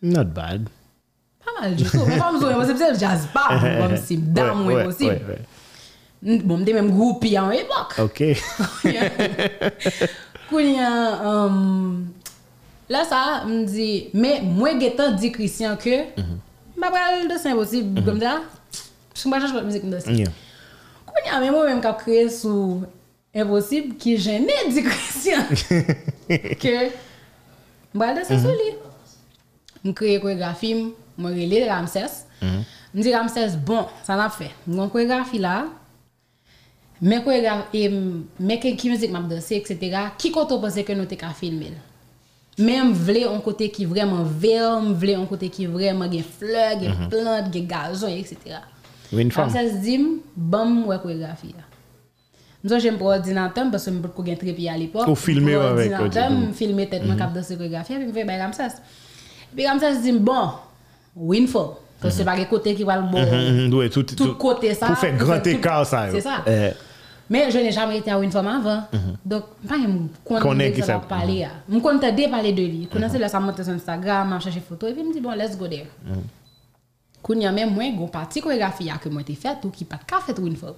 [0.00, 0.68] Not bad.
[1.44, 1.98] pas mal du tout.
[2.06, 3.48] Mais pas me jouer, c'est jazz pas,
[3.80, 5.10] comme si dame Ouais, ouais ouais, possible.
[5.10, 5.42] ouais, ouais.
[6.20, 7.94] Bon, m'te même groupie en époque.
[7.98, 8.22] Ok.
[10.50, 12.06] Um,
[12.88, 16.04] là ça, me dit, mais moi getan dit Christian que,
[16.76, 18.40] ma pral de c'est impossible, comme ça,
[19.14, 20.10] je ne pas la musique de ça.
[20.10, 22.82] Mais moi même qui créé sous
[23.34, 25.42] impossible, qui jamais dit Christian
[26.28, 26.88] que,
[27.94, 28.74] je vais de ça sur lui.
[29.84, 32.26] Je crée chorégraphie, je relais Ramsès.
[32.40, 34.50] Je dis Ramsès, bon, ça l'a fait.
[34.66, 35.66] Mon chorégraphie là,
[37.24, 40.08] Koregraf, e men ke ki müzik map danse, etc.
[40.18, 41.70] Ki koto pense ke nou te ka filme?
[41.70, 41.76] L?
[42.58, 46.24] Men m vle an kote ki vreman ver, m vle an kote ki vreman gen
[46.26, 47.08] fleur, gen Mhm.
[47.12, 48.58] plant, gen gazon, etc.
[49.12, 49.46] Win fam.
[49.48, 51.64] Ramses dim, bam wè koregrafi ya.
[52.64, 55.06] Mzo jem pou ordinatem, parce m pou kou gen trepi à l'époque.
[55.06, 56.48] Ou filme Pou avec, ordinatem, ok.
[56.48, 58.80] m filme tet mwen kap danse koregrafi, epi m fe bay Ramses.
[59.52, 60.50] Epi Ramses dim, bon.
[62.00, 63.18] Parce que pa gen kote ki wal bon.
[63.22, 64.86] Mhm, ouais, tout, Tout côté ça.
[64.86, 66.08] Pour faire grand écart, ça.
[66.10, 66.44] C'est ça.
[66.46, 66.70] Eh,
[67.30, 68.82] Mais je n'ai jamais été à Winform avant.
[69.24, 70.08] Donc, pas je Mhm.
[70.24, 71.46] Connais connais qui ça- parler.
[71.70, 72.82] Je connais de parler de lui.
[72.84, 75.32] Je connais ça monter sur Instagram, je chercher photo et puis il me dit bon,
[75.32, 75.86] let's go there.
[76.06, 76.22] Mhm.
[77.22, 79.96] Quand y a même moi, une partie chorégraphie que moi t'ai faite ou qui pas
[79.96, 80.74] de fait Winform.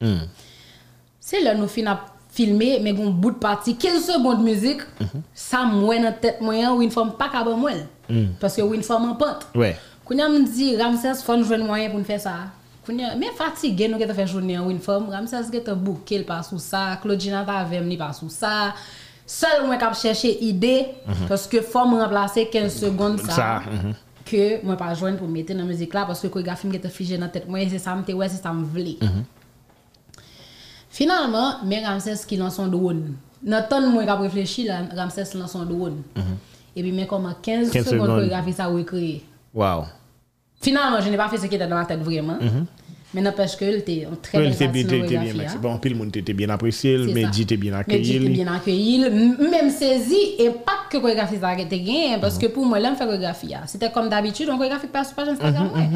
[0.00, 0.16] hmm.
[1.20, 4.80] C'est là nous fin à filmer mais un bout de partie 15 secondes de musique,
[5.00, 5.22] Mhm.
[5.32, 7.70] ça moi dans tête moi Winform pas capable moi.
[8.40, 9.46] Parce que Winform en pente.
[9.54, 9.76] Ouais.
[10.04, 12.32] Kounya me dit Ramses faut nous joindre moyen pour faire ça.
[12.84, 16.58] Kounya mais fatigué nous qui fait journée en uniforme, Ramses qui te bouqué pas sous
[16.58, 18.74] ça, Claudina ta avec ni pas sous ça.
[19.26, 20.86] Seul moi qui chercher idée
[21.28, 23.32] parce que faut me remplacer 15 secondes ça.
[23.32, 23.94] Ça, mhm.
[24.24, 27.18] Que moi pas joindre pour mettre dans musique là parce que chorégraphie qui était figé
[27.18, 28.96] dans tête moi c'est ça me ouais c'est ça me vle.
[30.90, 33.14] Finalement, mais Ramses qui lance son drone.
[33.68, 36.02] Temps moi qui réfléchi là, Ramses lance son drone.
[36.74, 38.06] Puis mais comme 15, 15 secondes secondes.
[38.08, 39.24] chorégraphie ça recréé.
[39.54, 39.84] Wow.
[40.60, 42.38] Finalement, je n'ai pas fait ce qui était dans ma tête vraiment.
[43.12, 45.58] Mais n'empêche que était en très belle bien, hein.
[45.62, 48.28] Bon, puis le monde t'était bien apprécié, mais dit t'es bien Mais accueilli.
[48.28, 52.64] bien accueilli, même saisi et pas que chorégraphie ça a été gagné parce que pour
[52.64, 53.62] moi là me faire chorégraphie ah.
[53.66, 55.88] c'était comme d'habitude on chorégraphie pas sur page Instagram ouais.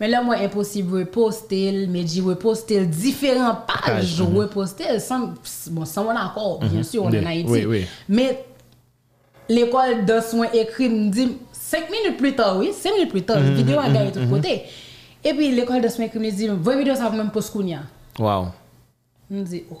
[0.00, 5.32] mais là moi impossible reposter mais dit reposter différents pages reposter sans
[5.70, 8.44] bon sans mon accord bien sûr on est en Haïti mais
[9.48, 11.36] l'école de soins écrit me dit
[11.72, 14.62] 5 minutes plus tard oui 5 minutes plus tard vidéo a gagné de tous côtés
[15.24, 17.80] et puis l'école de soins écrit me dit voyez vidéo ça va même kounya
[18.18, 18.48] Wow.
[19.30, 19.78] je me dis, oh.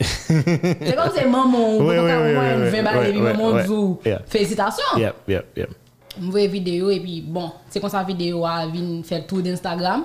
[0.00, 3.12] c'est comme si maman, Oui, oui, oui, oui, moi, oui, une oui, vingt balles, oui,
[3.16, 3.62] oui, maman oui.
[3.66, 4.22] dit, Yeah.
[4.26, 4.96] félicitations.
[4.96, 5.70] Yep, yep, yep.
[6.18, 8.62] Je vois vidéo et puis bon, c'est comme ça vidéo a
[9.04, 10.04] faire le tour d'Instagram.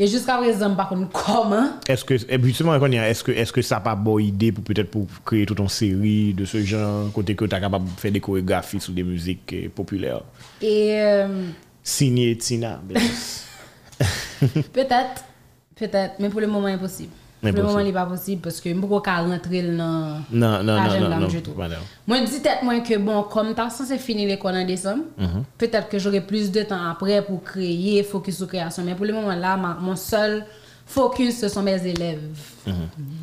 [0.00, 1.70] Et jusqu'à présent, par contre, comment?
[1.88, 4.92] Est-ce que, justement, a- est-ce que, est-ce que ça n'a pas bonne idée pour peut-être
[4.92, 8.12] pour créer toute une série de ce genre, côté que tu es capable de faire
[8.12, 10.22] des chorégraphies sur des musiques eh, populaires?
[10.62, 11.46] Et euh,
[11.82, 12.80] Signé Tina.
[14.72, 15.24] Peut-être,
[15.74, 17.10] peut-être, mais pour le moment, impossible.
[17.40, 17.66] Pour le Impossible.
[17.68, 21.40] moment, il n'est pas possible parce que je ne peux pas rentrer dans l'agenda du
[21.42, 21.52] tout.
[22.06, 25.44] Moi, dis tête moi que bon, comme tu as censé finir l'école en décembre, Mhm.
[25.56, 28.82] peut-être que j'aurai plus de temps après pour créer, focus sur création.
[28.84, 30.44] Mais pour le moment là, ma- mon seul
[30.84, 32.18] focus, ce sont mes élèves.
[32.66, 32.72] Mhm.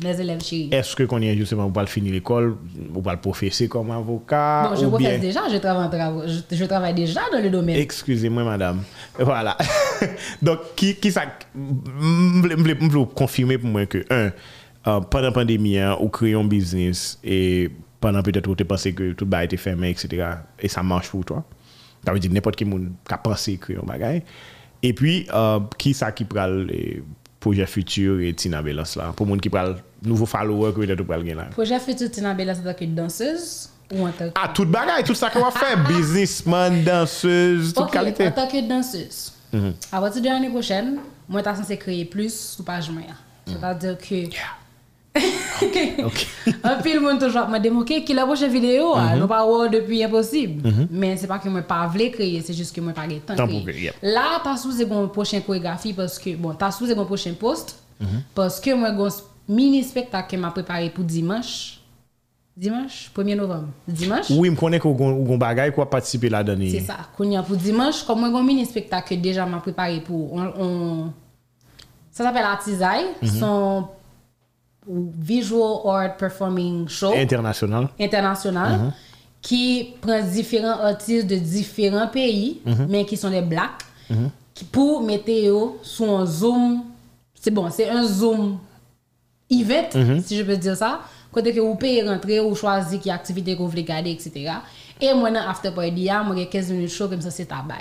[0.02, 0.68] Les élèves chéris.
[0.72, 2.56] Est-ce que quand il y a justement, vous pas finir l'école,
[2.90, 4.68] vous pas le professer comme avocat?
[4.70, 5.18] Bon, je ou professe bien...
[5.18, 5.88] déjà, je travaille,
[6.26, 7.76] je, je travaille déjà dans le domaine.
[7.76, 8.82] Excusez-moi, madame.
[9.18, 9.56] Voilà.
[10.42, 11.22] Donc, qui, qui ça.
[11.54, 14.30] Veux confirmer pour moi que, un,
[14.86, 19.12] euh, pendant la pandémie, hein, ou un business et pendant peut-être où tu pensé que
[19.12, 20.28] tout a été fermé, etc.
[20.60, 21.44] Et ça marche pour toi.
[22.04, 22.70] Ça veut dire n'importe qui qui
[23.08, 24.22] a pensé créer un bagage.
[24.82, 27.02] Et puis, euh, qui ça qui prend le
[27.40, 29.12] projet futur et Tina Bellas là?
[29.16, 31.02] Pour monde qui prend nouveau follower que peut-être
[31.34, 31.44] là.
[31.50, 33.70] Projet futur Tina Bella, c'est que danseuse
[34.34, 38.24] A tout bagay, tout sa kwa fè, biznisman, dansez, tout kalite.
[38.24, 40.96] Ok, anta ke dansez, a pati de ane pochen,
[41.30, 43.18] mwen ta sanse kreye plus sou page mwen ya.
[43.46, 44.24] Se ta dir ke...
[45.16, 50.02] An pil mwen toujwa mwen demoke ki la poche video a, nou pa wou depi
[50.04, 50.66] imposib.
[50.90, 53.38] Men se pa ke mwen pa vle kreye, se jist ke mwen pa ge tan
[53.38, 53.94] kreye.
[54.02, 57.76] La, ta sou ze gon pochen koregrafi, bon, ta sou ze gon pochen post,
[58.36, 59.14] paske mwen gon
[59.46, 61.78] mini spektak ke mwen prepare pou dimanche,
[62.56, 63.68] Dimanche 1er novembre.
[63.86, 64.30] Dimanche?
[64.30, 64.96] Oui, je connais qu'on
[65.30, 66.64] a un bagage qui a participé là-dedans.
[66.70, 66.96] c'est ça.
[67.14, 70.32] Pour dimanche, comme moi, j'ai un spectacle que déjà m'a préparé pour.
[70.32, 71.12] On, on-
[72.10, 73.04] ça s'appelle Artisaille.
[73.22, 73.88] Son
[74.88, 77.88] visual art performing show International.
[78.00, 78.92] international
[79.42, 83.82] qui prend différents artistes de différents pays, mais qui sont des blacks,
[84.54, 86.84] qui pour mettre eux sur un zoom.
[87.34, 88.58] C'est bon, c'est un zoom
[89.50, 91.00] event, si je peux dire ça.
[91.36, 94.52] Côté que vous payez rentrer, ou choisir qui activité que vous voulez garder, etc.
[94.98, 97.74] Et moi, dans After Party, moi, j'ai 15 minutes show comme ça, c'est tabac.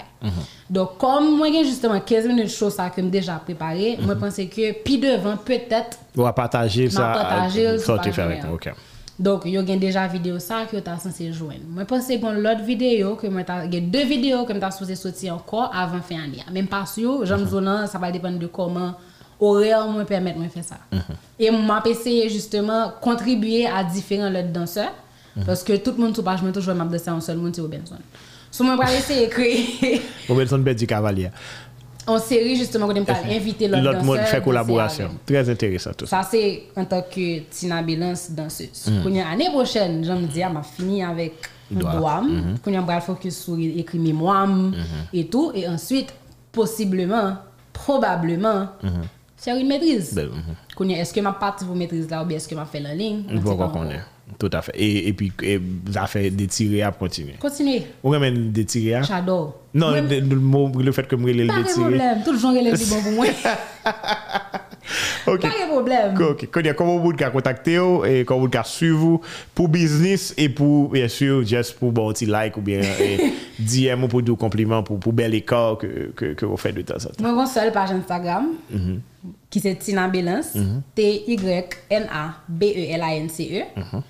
[0.69, 4.35] Donc, comme moi, justement 15 minutes show, ça que j'ai déjà préparé, moi, je pense
[4.35, 7.13] que, puis devant, peut-être, On va partager ça.
[7.13, 8.55] partager euh, sortir page faire avec nous.
[8.55, 8.69] OK.
[9.17, 11.63] donc, yo gen déjà vidéo ça que t'as censé joindre.
[11.69, 15.35] Moi pense que l'autre vidéo que moi t'as gen deux vidéos que m't'a supposé sortir
[15.35, 16.43] encore avant fin année.
[16.51, 18.95] Même pas sûr, j'aime zone ça va dépendre de comment
[19.39, 20.77] horaire moi permettre moi faire ça.
[21.39, 24.93] Et m'a essayé justement contribuer à différents autres danseurs
[25.45, 27.61] parce que tout le monde sur page moi toujours m'a danser un seul monde c'est
[27.61, 27.97] Robinson.
[28.51, 31.29] So moi va essayer créer Robinson Betty Cavalier.
[32.07, 35.09] en série justement qu'on aime inviter l'autre L'autre monde danseur, fait danser collaboration.
[35.25, 36.21] Très intéressant tout ça.
[36.23, 38.87] Ça, c'est en tant que Tina Bélance danseuse.
[38.87, 39.03] Mm.
[39.03, 41.33] Quand l'année prochaine, je me dis, ah, m'a fini avec
[41.73, 41.97] un Doigt.
[41.97, 42.23] doigt.
[42.23, 42.57] Mm-hmm.
[42.63, 44.47] Quand on va focus sur écrire mémoire
[45.11, 45.51] et tout.
[45.53, 46.13] Et ensuite,
[46.51, 47.37] possiblement,
[47.73, 48.69] probablement,
[49.37, 50.13] faire une maîtrise.
[50.13, 50.91] Ben, mhm.
[50.91, 53.23] Est-ce que ma partie pour maîtrise là ou bien est-ce que ma fait en ligne?
[53.43, 53.71] Pas.
[54.39, 54.71] Tout à fait.
[54.75, 55.61] Et, et puis, et,
[55.93, 57.35] ça fait des tirés à continuer.
[57.39, 57.85] Continuez.
[58.03, 59.01] On ramène des tirés à...
[59.03, 59.59] J'adore.
[59.73, 61.79] Non, le, le le fait que je relève Pas des de tirés.
[61.81, 62.23] problème.
[62.23, 63.25] Tout le genre est bon pour moi.
[65.27, 65.41] Ok.
[65.41, 66.17] Pas de problème.
[66.21, 66.47] Ok.
[66.51, 69.21] Quand comment vous pouvez contacter vous et comment vous pouvez suivre vous
[69.53, 72.81] pour business et pour, bien sûr, juste pour bon petit like ou bien
[73.59, 76.81] DM ou pour des compliments pour, pour bel écart que, que, que vous faites de
[76.81, 77.15] temps en temps.
[77.19, 78.99] Moi, mon seul page Instagram mm-hmm.
[79.49, 80.81] qui c'est Tina Belance, mm-hmm.
[80.95, 83.79] T-Y-N-A-B-E-L-A-N-C-E.
[83.79, 84.01] Mm-hmm.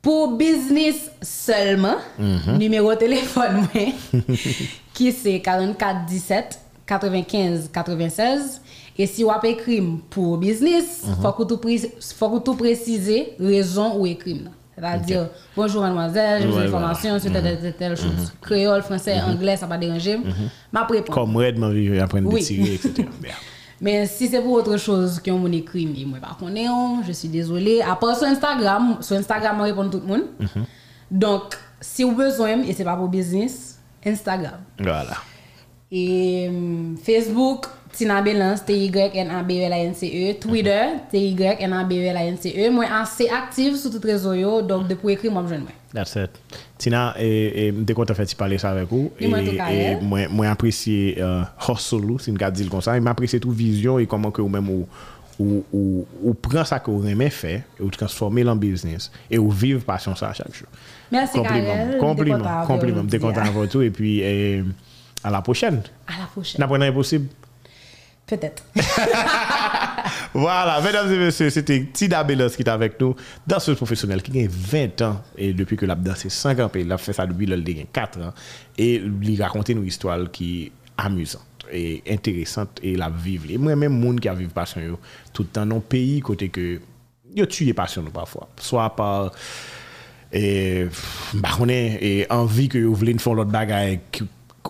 [0.00, 1.96] Pour business seulement,
[2.56, 3.66] numéro de téléphone,
[4.94, 8.62] qui c'est 44 17 95 96.
[9.00, 9.80] Et si vous avez écrit
[10.10, 11.16] pour business, il Mhm.
[11.22, 14.42] faut que tout pré- faut que tout préciser raison ou écrit.
[14.76, 18.32] C'est-à-dire, bonjour mademoiselle, j'ai besoin Ouais, d'informations sur telle, telle, telle, telle chose.
[18.40, 20.18] Créole, français, anglais, ça va pas déranger.
[20.72, 21.14] Ma réponse.
[21.14, 22.40] Comme Red m'a vu apprendre Oui.
[22.40, 23.08] des tirés, etc.
[23.80, 26.18] Mais si c'est pour autre chose qu'on m'a écrit, mais moi
[26.50, 27.80] non, je suis désolée.
[28.00, 30.24] Part sur Instagram, sur Instagram, je réponds tout le monde.
[31.10, 34.58] Donc, si vous avez besoin, et c'est pas pour business, Instagram.
[34.80, 35.16] Voilà.
[35.90, 40.30] Et hum, Facebook, Tina Bélance, T-Y-N-A-B-E-L-A-N-C-E.
[40.30, 40.34] E.
[40.40, 42.70] Twitter, T-Y-N-A-B-E-L-A-N-C-E.
[42.70, 45.70] Moi, assez active sur toutes les réseaux, donc de pour écrire, moi, je moi.
[45.92, 46.30] That's it.
[46.76, 49.10] Tina, et, et, m'étais content de faire parler ça avec vous?
[49.18, 52.96] Et, tout, moi, moi apprécié euh, hustle, si peut dire comme ça.
[52.96, 54.86] Et m'apprécié toute vision et comment que vous même ou,
[55.72, 59.50] ou, ou, prend ça que vous aimez faire et vous transformez en business et vous
[59.50, 60.66] vivez passion ça chaque jour.
[61.12, 61.98] Merci, compliment, Karel.
[61.98, 62.96] Compliment, compliment.
[62.98, 63.50] de M'étais vous content dire.
[63.50, 64.64] avant tout et puis eh,
[65.22, 65.82] à la prochaine.
[66.06, 66.60] À la prochaine.
[66.60, 67.28] N'apprenez impossible.
[68.28, 68.62] Peut-être.
[70.34, 73.16] voilà, mesdames et messieurs, c'était Tida Bellos qui est avec nous,
[73.46, 76.98] danseuse professionnelle qui a 20 ans et depuis que l'a dansé 5 ans, il a
[76.98, 77.56] fait ça depuis le
[77.90, 78.34] 4 ans
[78.76, 83.46] et il racontait une histoire qui est amusante et intéressante et la vivre.
[83.48, 84.98] Et moi-même, monde qui a vécu passion yo,
[85.32, 86.80] tout le temps dans le pays côté que
[87.34, 89.32] yo tué passion parfois, soit par
[90.30, 90.86] et
[91.32, 94.00] bah on est et envie que vous voulez faire l'autre bagaille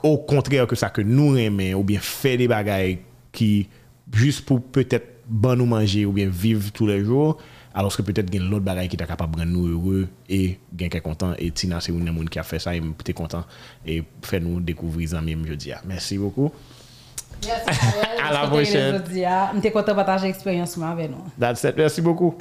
[0.04, 3.00] au contraire que ça que nous aimons ou bien faire des bagailles
[3.38, 3.68] qui
[4.12, 7.38] juste pour peut-être bon nous manger ou bien vivre tous les jours
[7.72, 10.08] alors que peut-être qu'il y a l'autre bagaille qui est capable de rendre nous heureux
[10.28, 13.44] et quelqu'un content et Tina c'est une monde qui a fait ça et j'étais content
[13.86, 16.50] et fait nous découvrir ça même jeudi merci beaucoup
[17.46, 17.80] Merci.
[18.28, 19.00] À la prochaine.
[19.08, 21.22] Je suis content de partager l'expérience avec nous.
[21.38, 22.34] that's it merci beaucoup